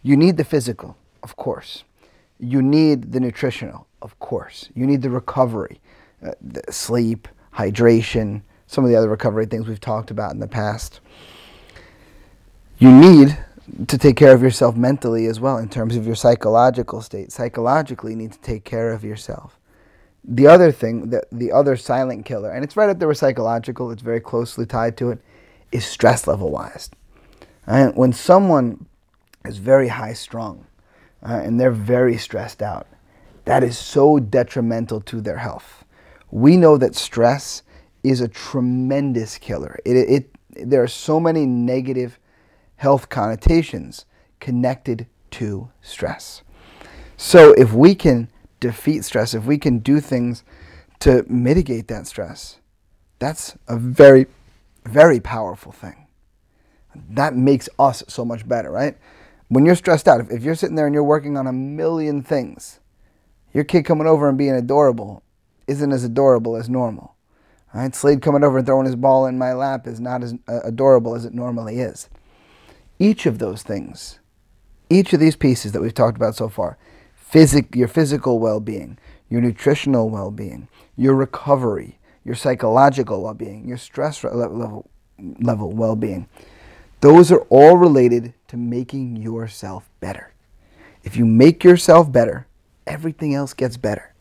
You 0.02 0.16
need 0.18 0.38
the 0.38 0.44
physical, 0.44 0.98
of 1.22 1.36
course. 1.36 1.84
You 2.40 2.62
need 2.62 3.12
the 3.12 3.20
nutritional, 3.20 3.86
of 4.02 4.18
course. 4.20 4.70
You 4.74 4.88
need 4.88 5.02
the 5.02 5.10
recovery 5.10 5.80
uh, 6.26 6.32
sleep, 6.70 7.28
hydration, 7.54 8.42
some 8.66 8.84
of 8.84 8.90
the 8.90 8.96
other 8.96 9.10
recovery 9.10 9.46
things 9.46 9.68
we've 9.68 9.80
talked 9.80 10.10
about 10.10 10.32
in 10.32 10.40
the 10.40 10.48
past. 10.48 11.02
You 12.80 12.92
need 12.92 13.38
to 13.88 13.98
take 13.98 14.16
care 14.16 14.34
of 14.34 14.42
yourself 14.42 14.76
mentally 14.76 15.26
as 15.28 15.40
well 15.40 15.58
in 15.58 15.70
terms 15.70 15.96
of 15.96 16.06
your 16.06 16.16
psychological 16.16 17.02
state. 17.02 17.32
Psychologically, 17.32 18.12
you 18.12 18.18
need 18.18 18.32
to 18.32 18.40
take 18.40 18.64
care 18.64 18.92
of 18.92 19.04
yourself. 19.04 19.60
The 20.24 20.48
other 20.48 20.72
thing, 20.72 21.10
that 21.10 21.26
the 21.32 21.52
other 21.52 21.76
silent 21.76 22.26
killer, 22.26 22.52
and 22.52 22.64
it's 22.64 22.78
right 22.78 22.90
up 22.90 23.00
there 23.00 23.08
with 23.08 23.18
psychological, 23.18 23.92
it's 23.92 24.02
very 24.02 24.22
closely 24.22 24.66
tied 24.66 24.98
to 24.98 25.12
it, 25.12 25.20
is 25.72 25.86
stress 25.86 26.28
level 26.28 26.50
wise. 26.50 26.90
And 27.68 27.96
when 27.96 28.14
someone 28.14 28.86
is 29.46 29.58
very 29.58 29.90
high 29.90 30.14
strung 30.14 30.66
uh, 31.22 31.42
and 31.44 31.60
they're 31.60 31.72
very 31.72 32.18
stressed 32.18 32.62
out, 32.62 32.88
that 33.46 33.64
is 33.64 33.78
so 33.78 34.20
detrimental 34.20 35.02
to 35.02 35.20
their 35.20 35.38
health 35.38 35.84
we 36.34 36.58
know 36.58 36.78
that 36.78 36.96
stress 36.96 37.62
is 38.04 38.20
a 38.20 38.28
tremendous 38.28 39.38
killer. 39.38 39.80
It, 39.86 39.96
it, 39.96 40.68
there 40.68 40.82
are 40.82 40.88
so 40.88 41.20
many 41.20 41.46
negative 41.46 42.18
health 42.78 43.08
connotations 43.10 44.06
connected 44.40 45.06
to 45.30 45.70
stress. 45.84 46.42
So 47.18 47.54
if 47.54 47.72
we 47.72 47.94
can 47.94 48.30
defeat 48.64 49.04
stress, 49.04 49.34
if 49.34 49.44
we 49.44 49.58
can 49.58 49.80
do 49.80 50.00
things 50.00 50.44
to 51.00 51.26
mitigate 51.28 51.90
that 51.90 52.08
stress, 52.08 52.60
that's 53.20 53.58
a 53.68 53.78
very, 53.78 54.26
very 54.86 55.20
powerful 55.20 55.74
thing. 55.74 56.08
That 57.10 57.36
makes 57.36 57.68
us 57.78 58.04
so 58.08 58.24
much 58.24 58.48
better, 58.48 58.72
right? 58.72 58.98
When 59.50 59.66
you're 59.66 59.76
stressed 59.76 60.08
out, 60.08 60.32
if, 60.32 60.44
you're 60.44 60.56
sitting 60.56 60.78
there 60.78 60.86
and 60.86 60.94
you're 60.94 61.04
working 61.04 61.38
on 61.38 61.46
a 61.46 61.52
million 61.52 62.24
things, 62.24 62.80
your 63.54 63.66
kid 63.66 63.84
coming 63.84 64.08
over 64.08 64.30
and 64.30 64.38
being 64.38 64.56
adorable 64.56 65.24
isn't 65.68 65.92
as 65.92 66.06
adorable 66.06 66.56
as 66.56 66.70
normal. 66.70 67.16
Right? 67.74 67.94
Slade 67.94 68.22
coming 68.22 68.44
over 68.44 68.60
and 68.60 68.66
throwing 68.66 68.86
his 68.86 68.96
ball 68.96 69.26
in 69.26 69.38
my 69.38 69.54
lap 69.54 69.88
is 69.88 70.00
not 70.00 70.24
as 70.24 70.36
uh, 70.48 70.62
adorable 70.64 71.16
as 71.16 71.26
it 71.26 71.34
normally 71.34 71.80
is. 71.80 72.08
Each 72.98 73.26
of 73.26 73.40
those 73.40 73.62
things, 73.62 74.20
each 74.90 75.12
of 75.12 75.20
these 75.20 75.36
pieces 75.36 75.72
that 75.74 75.82
we've 75.82 75.94
talked 75.94 76.16
about 76.16 76.36
so 76.36 76.48
far, 76.48 76.78
physic, 77.34 77.76
your 77.76 77.88
physical 77.88 78.40
well-being, 78.40 78.98
your 79.30 79.42
nutritional 79.42 80.10
well-being, 80.10 80.68
your 80.96 81.16
recovery, 81.16 81.98
your 82.24 82.36
psychological 82.36 83.24
well-being, 83.24 83.68
your 83.68 83.78
stress 83.78 84.24
level, 84.24 84.90
level 85.40 85.72
well-being, 85.72 86.28
those 87.02 87.32
are 87.32 87.42
all 87.50 87.78
related 87.78 88.34
to 88.48 88.56
making 88.58 89.18
yourself 89.18 89.90
better. 90.00 90.34
If 91.04 91.18
you 91.18 91.26
make 91.26 91.64
yourself 91.64 92.12
better, 92.12 92.48
everything 92.88 93.34
else 93.34 93.54
gets 93.54 93.78
better 93.78 94.14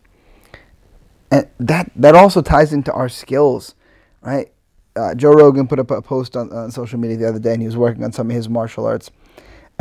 and 1.32 1.48
that 1.58 1.90
that 1.96 2.14
also 2.14 2.42
ties 2.42 2.72
into 2.72 2.92
our 2.92 3.08
skills, 3.08 3.74
right? 4.20 4.52
Uh, 4.94 5.14
Joe 5.14 5.32
Rogan 5.32 5.66
put 5.66 5.78
up 5.78 5.90
a 5.90 6.02
post 6.02 6.36
on, 6.36 6.52
on 6.52 6.70
social 6.70 6.98
media 6.98 7.16
the 7.16 7.28
other 7.28 7.38
day, 7.38 7.54
and 7.54 7.62
he 7.62 7.66
was 7.66 7.76
working 7.76 8.04
on 8.04 8.12
some 8.12 8.28
of 8.28 8.36
his 8.36 8.50
martial 8.50 8.84
arts, 8.84 9.10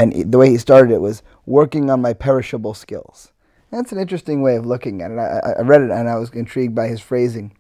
and 0.01 0.31
the 0.31 0.37
way 0.37 0.49
he 0.49 0.57
started 0.57 0.91
it 0.93 1.01
was 1.01 1.21
working 1.45 1.89
on 1.89 2.01
my 2.01 2.13
perishable 2.13 2.73
skills. 2.73 3.31
That's 3.69 3.91
an 3.91 3.99
interesting 3.99 4.41
way 4.41 4.55
of 4.55 4.65
looking 4.65 5.01
at 5.01 5.11
it. 5.11 5.17
I, 5.19 5.53
I 5.59 5.61
read 5.61 5.81
it 5.81 5.91
and 5.91 6.09
I 6.09 6.17
was 6.17 6.31
intrigued 6.31 6.73
by 6.73 6.87
his 6.87 6.99
phrasing. 6.99 7.55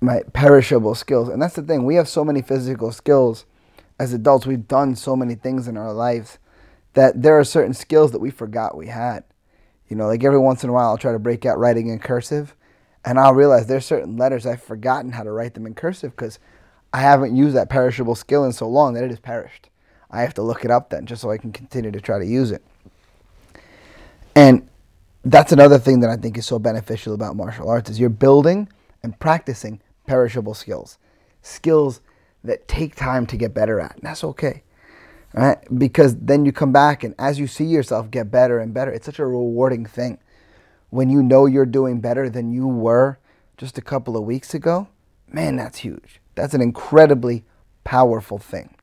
My 0.00 0.22
perishable 0.32 0.94
skills, 0.94 1.28
and 1.28 1.40
that's 1.40 1.54
the 1.54 1.62
thing. 1.62 1.84
We 1.84 1.96
have 1.96 2.08
so 2.08 2.24
many 2.24 2.42
physical 2.42 2.92
skills 2.92 3.44
as 3.98 4.12
adults. 4.12 4.46
We've 4.46 4.66
done 4.66 4.96
so 4.96 5.14
many 5.14 5.34
things 5.34 5.68
in 5.68 5.76
our 5.76 5.92
lives 5.92 6.38
that 6.94 7.22
there 7.22 7.38
are 7.38 7.44
certain 7.44 7.74
skills 7.74 8.12
that 8.12 8.20
we 8.20 8.30
forgot 8.30 8.76
we 8.76 8.88
had. 8.88 9.24
You 9.88 9.96
know, 9.96 10.06
like 10.06 10.24
every 10.24 10.38
once 10.38 10.64
in 10.64 10.70
a 10.70 10.72
while, 10.72 10.90
I'll 10.90 10.98
try 10.98 11.12
to 11.12 11.18
break 11.18 11.44
out 11.44 11.58
writing 11.58 11.88
in 11.88 11.98
cursive 11.98 12.56
and 13.04 13.18
I'll 13.18 13.34
realize 13.34 13.66
there's 13.66 13.84
certain 13.84 14.16
letters 14.16 14.46
I've 14.46 14.62
forgotten 14.62 15.12
how 15.12 15.24
to 15.24 15.32
write 15.32 15.54
them 15.54 15.66
in 15.66 15.74
cursive 15.74 16.12
because 16.12 16.38
I 16.92 17.00
haven't 17.00 17.36
used 17.36 17.56
that 17.56 17.68
perishable 17.68 18.14
skill 18.14 18.44
in 18.44 18.52
so 18.52 18.68
long 18.68 18.94
that 18.94 19.04
it 19.04 19.10
has 19.10 19.20
perished. 19.20 19.68
I 20.12 20.22
have 20.22 20.34
to 20.34 20.42
look 20.42 20.64
it 20.64 20.70
up 20.70 20.90
then 20.90 21.06
just 21.06 21.22
so 21.22 21.30
I 21.30 21.38
can 21.38 21.52
continue 21.52 21.90
to 21.90 22.00
try 22.00 22.18
to 22.18 22.26
use 22.26 22.50
it. 22.50 22.62
And 24.34 24.68
that's 25.24 25.52
another 25.52 25.78
thing 25.78 26.00
that 26.00 26.10
I 26.10 26.16
think 26.16 26.36
is 26.36 26.46
so 26.46 26.58
beneficial 26.58 27.14
about 27.14 27.36
martial 27.36 27.68
arts 27.68 27.90
is 27.90 27.98
you're 27.98 28.10
building 28.10 28.68
and 29.02 29.18
practicing 29.18 29.80
perishable 30.06 30.54
skills. 30.54 30.98
Skills 31.42 32.00
that 32.44 32.68
take 32.68 32.94
time 32.94 33.26
to 33.26 33.36
get 33.36 33.54
better 33.54 33.80
at. 33.80 33.94
And 33.94 34.02
that's 34.02 34.24
okay. 34.24 34.62
Right? 35.32 35.58
Because 35.78 36.16
then 36.16 36.44
you 36.44 36.52
come 36.52 36.72
back 36.72 37.04
and 37.04 37.14
as 37.18 37.38
you 37.38 37.46
see 37.46 37.64
yourself 37.64 38.10
get 38.10 38.30
better 38.30 38.58
and 38.58 38.74
better, 38.74 38.92
it's 38.92 39.06
such 39.06 39.18
a 39.18 39.26
rewarding 39.26 39.86
thing 39.86 40.18
when 40.90 41.08
you 41.08 41.22
know 41.22 41.46
you're 41.46 41.64
doing 41.64 42.00
better 42.00 42.28
than 42.28 42.52
you 42.52 42.66
were 42.66 43.18
just 43.56 43.78
a 43.78 43.82
couple 43.82 44.14
of 44.14 44.24
weeks 44.24 44.52
ago, 44.52 44.88
man, 45.26 45.56
that's 45.56 45.78
huge. 45.78 46.20
That's 46.34 46.52
an 46.52 46.60
incredibly 46.60 47.44
powerful 47.82 48.36
thing. 48.36 48.74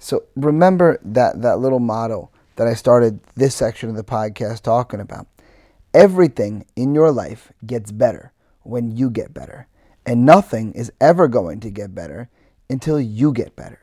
So 0.00 0.24
remember 0.34 0.98
that, 1.04 1.42
that 1.42 1.58
little 1.58 1.78
motto 1.78 2.30
that 2.56 2.66
I 2.66 2.72
started 2.74 3.20
this 3.36 3.54
section 3.54 3.90
of 3.90 3.96
the 3.96 4.02
podcast 4.02 4.62
talking 4.62 4.98
about. 4.98 5.26
Everything 5.92 6.64
in 6.74 6.94
your 6.94 7.12
life 7.12 7.52
gets 7.66 7.92
better 7.92 8.32
when 8.62 8.96
you 8.96 9.10
get 9.10 9.34
better. 9.34 9.66
And 10.06 10.24
nothing 10.24 10.72
is 10.72 10.90
ever 11.00 11.28
going 11.28 11.60
to 11.60 11.70
get 11.70 11.94
better 11.94 12.30
until 12.70 12.98
you 12.98 13.30
get 13.32 13.54
better. 13.54 13.80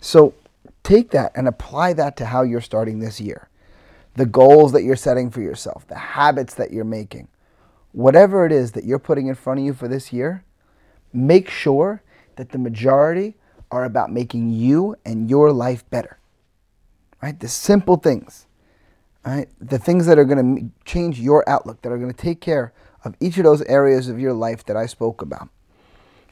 So 0.00 0.34
take 0.82 1.10
that 1.12 1.32
and 1.34 1.48
apply 1.48 1.94
that 1.94 2.16
to 2.18 2.26
how 2.26 2.42
you're 2.42 2.60
starting 2.60 3.00
this 3.00 3.20
year 3.20 3.48
the 4.16 4.26
goals 4.26 4.72
that 4.72 4.82
you're 4.82 4.96
setting 4.96 5.30
for 5.30 5.40
yourself, 5.40 5.86
the 5.86 5.94
habits 5.94 6.54
that 6.54 6.72
you're 6.72 6.84
making, 6.84 7.28
whatever 7.92 8.44
it 8.44 8.50
is 8.52 8.72
that 8.72 8.84
you're 8.84 8.98
putting 8.98 9.28
in 9.28 9.34
front 9.36 9.60
of 9.60 9.64
you 9.64 9.72
for 9.72 9.86
this 9.86 10.12
year, 10.12 10.44
make 11.12 11.48
sure 11.48 12.02
that 12.34 12.50
the 12.50 12.58
majority 12.58 13.36
are 13.70 13.84
about 13.84 14.10
making 14.12 14.50
you 14.50 14.96
and 15.04 15.30
your 15.30 15.52
life 15.52 15.88
better. 15.90 16.18
Right? 17.22 17.38
The 17.38 17.48
simple 17.48 17.96
things. 17.96 18.46
Right? 19.24 19.48
The 19.60 19.78
things 19.78 20.06
that 20.06 20.18
are 20.18 20.24
going 20.24 20.56
to 20.56 20.84
change 20.84 21.20
your 21.20 21.48
outlook, 21.48 21.82
that 21.82 21.92
are 21.92 21.98
going 21.98 22.12
to 22.12 22.16
take 22.16 22.40
care 22.40 22.72
of 23.04 23.14
each 23.20 23.38
of 23.38 23.44
those 23.44 23.62
areas 23.62 24.08
of 24.08 24.18
your 24.18 24.32
life 24.32 24.64
that 24.66 24.76
I 24.76 24.86
spoke 24.86 25.22
about. 25.22 25.48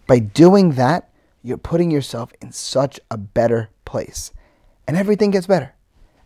By 0.07 0.18
doing 0.18 0.72
that, 0.72 1.11
you're 1.42 1.59
putting 1.59 1.90
yourself 1.90 2.33
in 2.40 2.53
such 2.53 2.98
a 3.11 3.16
better 3.16 3.70
place. 3.85 4.33
And 4.87 4.96
everything 4.96 5.31
gets 5.31 5.46
better. 5.46 5.74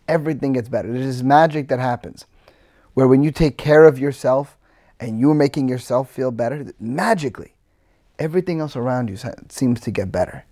Everything 0.09 0.53
gets 0.53 0.69
better. 0.69 0.93
There's 0.93 1.07
this 1.07 1.23
magic 1.23 1.69
that 1.69 1.79
happens 1.79 2.27
where 2.95 3.09
when 3.09 3.23
you 3.23 3.31
take 3.31 3.59
care 3.59 3.85
of 3.85 3.99
yourself 3.99 4.57
and 5.01 5.19
you're 5.19 5.35
making 5.35 5.69
yourself 5.69 6.11
feel 6.11 6.31
better, 6.31 6.73
magically, 6.79 7.55
everything 8.19 8.61
else 8.61 8.77
around 8.77 9.11
you 9.11 9.17
seems 9.49 9.81
to 9.81 9.91
get 9.91 10.13
better. 10.13 10.45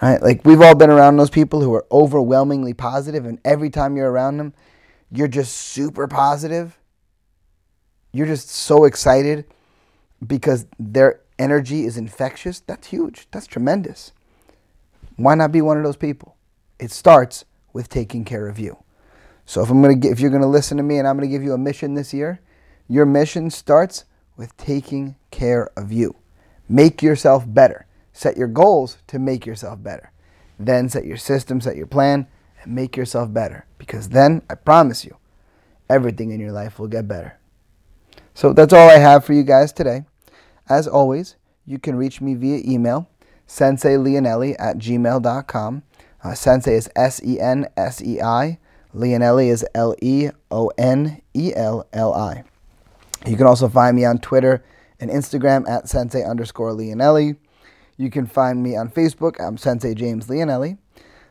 Right? 0.00 0.22
Like 0.22 0.44
we've 0.44 0.60
all 0.60 0.74
been 0.74 0.90
around 0.90 1.16
those 1.16 1.30
people 1.30 1.60
who 1.60 1.74
are 1.74 1.86
overwhelmingly 1.92 2.74
positive, 2.74 3.26
and 3.26 3.38
every 3.44 3.70
time 3.70 3.96
you're 3.96 4.10
around 4.10 4.38
them, 4.38 4.54
you're 5.10 5.28
just 5.28 5.54
super 5.54 6.06
positive. 6.08 6.78
You're 8.12 8.26
just 8.26 8.48
so 8.48 8.84
excited 8.84 9.44
because 10.26 10.66
their 10.78 11.20
energy 11.38 11.84
is 11.84 11.96
infectious. 11.96 12.60
That's 12.60 12.88
huge. 12.88 13.26
That's 13.30 13.46
tremendous. 13.46 14.12
Why 15.16 15.34
not 15.34 15.52
be 15.52 15.60
one 15.60 15.76
of 15.76 15.84
those 15.84 15.96
people? 15.96 16.36
It 16.78 16.90
starts 16.90 17.44
with 17.72 17.88
taking 17.88 18.24
care 18.24 18.48
of 18.48 18.58
you. 18.58 18.78
So 19.44 19.62
if 19.62 19.70
I'm 19.70 19.82
gonna 19.82 19.96
get, 19.96 20.12
if 20.12 20.20
you're 20.20 20.30
gonna 20.30 20.46
listen 20.46 20.76
to 20.78 20.82
me 20.82 20.98
and 20.98 21.06
I'm 21.06 21.16
gonna 21.16 21.28
give 21.28 21.42
you 21.42 21.52
a 21.52 21.58
mission 21.58 21.94
this 21.94 22.14
year, 22.14 22.40
your 22.88 23.04
mission 23.04 23.50
starts 23.50 24.04
with 24.36 24.56
taking 24.56 25.16
care 25.30 25.70
of 25.76 25.92
you. 25.92 26.16
Make 26.68 27.02
yourself 27.02 27.44
better. 27.46 27.86
Set 28.20 28.36
your 28.36 28.48
goals 28.48 28.98
to 29.06 29.18
make 29.18 29.46
yourself 29.46 29.82
better. 29.82 30.12
Then 30.58 30.90
set 30.90 31.06
your 31.06 31.16
system, 31.16 31.58
set 31.58 31.76
your 31.76 31.86
plan, 31.86 32.26
and 32.62 32.74
make 32.74 32.94
yourself 32.94 33.32
better. 33.32 33.64
Because 33.78 34.10
then, 34.10 34.42
I 34.50 34.56
promise 34.56 35.06
you, 35.06 35.16
everything 35.88 36.30
in 36.30 36.38
your 36.38 36.52
life 36.52 36.78
will 36.78 36.86
get 36.86 37.08
better. 37.08 37.38
So 38.34 38.52
that's 38.52 38.74
all 38.74 38.90
I 38.90 38.98
have 38.98 39.24
for 39.24 39.32
you 39.32 39.42
guys 39.42 39.72
today. 39.72 40.04
As 40.68 40.86
always, 40.86 41.36
you 41.64 41.78
can 41.78 41.96
reach 41.96 42.20
me 42.20 42.34
via 42.34 42.60
email, 42.62 43.08
senseileonelli 43.48 44.54
at 44.58 44.76
gmail.com. 44.76 45.82
Uh, 46.22 46.34
sensei 46.34 46.74
is 46.74 46.90
S 46.94 47.22
E 47.24 47.40
N 47.40 47.68
S 47.78 48.02
E 48.02 48.20
I. 48.20 48.58
Leonelli 48.94 49.48
is 49.48 49.64
L 49.74 49.94
E 50.02 50.28
O 50.50 50.70
N 50.76 51.22
E 51.32 51.54
L 51.56 51.88
L 51.94 52.12
I. 52.12 52.44
You 53.24 53.38
can 53.38 53.46
also 53.46 53.70
find 53.70 53.96
me 53.96 54.04
on 54.04 54.18
Twitter 54.18 54.62
and 55.00 55.10
Instagram 55.10 55.66
at 55.66 55.88
sensei 55.88 56.22
underscore 56.22 56.72
Leonelli. 56.72 57.38
You 58.00 58.08
can 58.08 58.24
find 58.24 58.62
me 58.62 58.76
on 58.76 58.88
Facebook. 58.88 59.38
I'm 59.38 59.58
Sensei 59.58 59.92
James 59.92 60.26
Leonelli. 60.28 60.78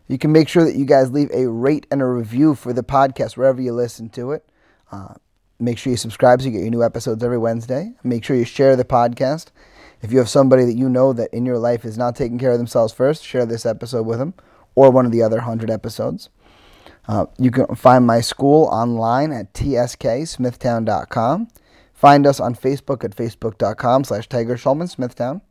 You 0.08 0.20
can 0.20 0.32
make 0.32 0.48
sure 0.48 0.64
that 0.64 0.76
you 0.76 0.86
guys 0.86 1.10
leave 1.10 1.32
a 1.34 1.50
rate 1.50 1.88
and 1.90 2.00
a 2.00 2.06
review 2.06 2.54
for 2.54 2.74
the 2.74 2.84
podcast 2.84 3.36
wherever 3.36 3.60
you 3.60 3.74
listen 3.74 4.08
to 4.10 4.34
it. 4.34 4.48
Uh, 4.92 5.16
make 5.60 5.80
sure 5.80 5.90
you 5.90 5.98
subscribe 5.98 6.42
so 6.42 6.46
you 6.46 6.52
get 6.52 6.62
your 6.62 6.70
new 6.70 6.84
episodes 6.84 7.24
every 7.24 7.40
Wednesday. 7.40 7.94
Make 8.04 8.24
sure 8.24 8.36
you 8.36 8.46
share 8.46 8.76
the 8.76 8.86
podcast. 8.86 9.48
If 10.04 10.12
you 10.12 10.20
have 10.20 10.30
somebody 10.30 10.64
that 10.66 10.78
you 10.78 10.90
know 10.90 11.12
that 11.12 11.34
in 11.34 11.44
your 11.44 11.58
life 11.58 11.86
is 11.86 11.98
not 11.98 12.16
taking 12.16 12.38
care 12.38 12.52
of 12.52 12.60
themselves 12.60 12.94
first, 12.94 13.26
share 13.26 13.48
this 13.48 13.66
episode 13.66 14.06
with 14.06 14.20
them 14.20 14.36
or 14.76 14.92
one 14.92 15.08
of 15.08 15.12
the 15.12 15.24
other 15.24 15.38
100 15.38 15.72
episodes. 15.72 16.30
Uh, 17.08 17.26
you 17.40 17.50
can 17.50 17.74
find 17.74 18.06
my 18.06 18.22
school 18.22 18.66
online 18.66 19.32
at 19.32 19.56
tsksmithtown.com. 19.56 21.48
Find 21.96 22.28
us 22.28 22.40
on 22.40 22.54
Facebook 22.54 23.04
at 23.04 23.16
facebook.com 23.16 24.04
slash 24.04 24.30
Tiger 24.30 24.56
Smithtown. 24.56 25.42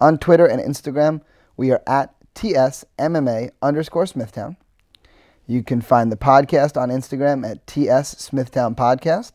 On 0.00 0.18
Twitter 0.18 0.46
and 0.46 0.60
Instagram, 0.60 1.22
we 1.56 1.70
are 1.70 1.82
at 1.86 2.14
TSMMA 2.34 3.50
underscore 3.62 4.06
Smithtown. 4.06 4.56
You 5.46 5.62
can 5.62 5.80
find 5.80 6.12
the 6.12 6.16
podcast 6.16 6.80
on 6.80 6.90
Instagram 6.90 7.48
at 7.48 7.66
TS 7.66 8.10
Smithtown 8.18 8.74
Podcast. 8.74 9.34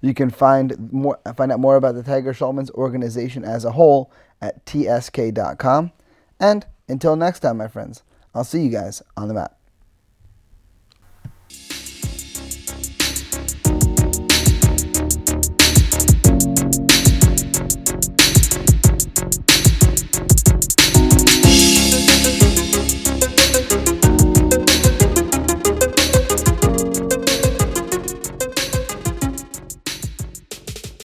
You 0.00 0.14
can 0.14 0.30
find 0.30 0.92
more 0.92 1.20
find 1.36 1.52
out 1.52 1.60
more 1.60 1.76
about 1.76 1.94
the 1.94 2.02
Tiger 2.02 2.32
Schulmann's 2.32 2.70
organization 2.72 3.44
as 3.44 3.64
a 3.64 3.72
whole 3.72 4.10
at 4.40 4.64
tsk.com. 4.66 5.92
And 6.40 6.66
until 6.88 7.16
next 7.16 7.40
time, 7.40 7.58
my 7.58 7.68
friends, 7.68 8.02
I'll 8.34 8.44
see 8.44 8.62
you 8.62 8.70
guys 8.70 9.02
on 9.16 9.28
the 9.28 9.34
mat. 9.34 9.56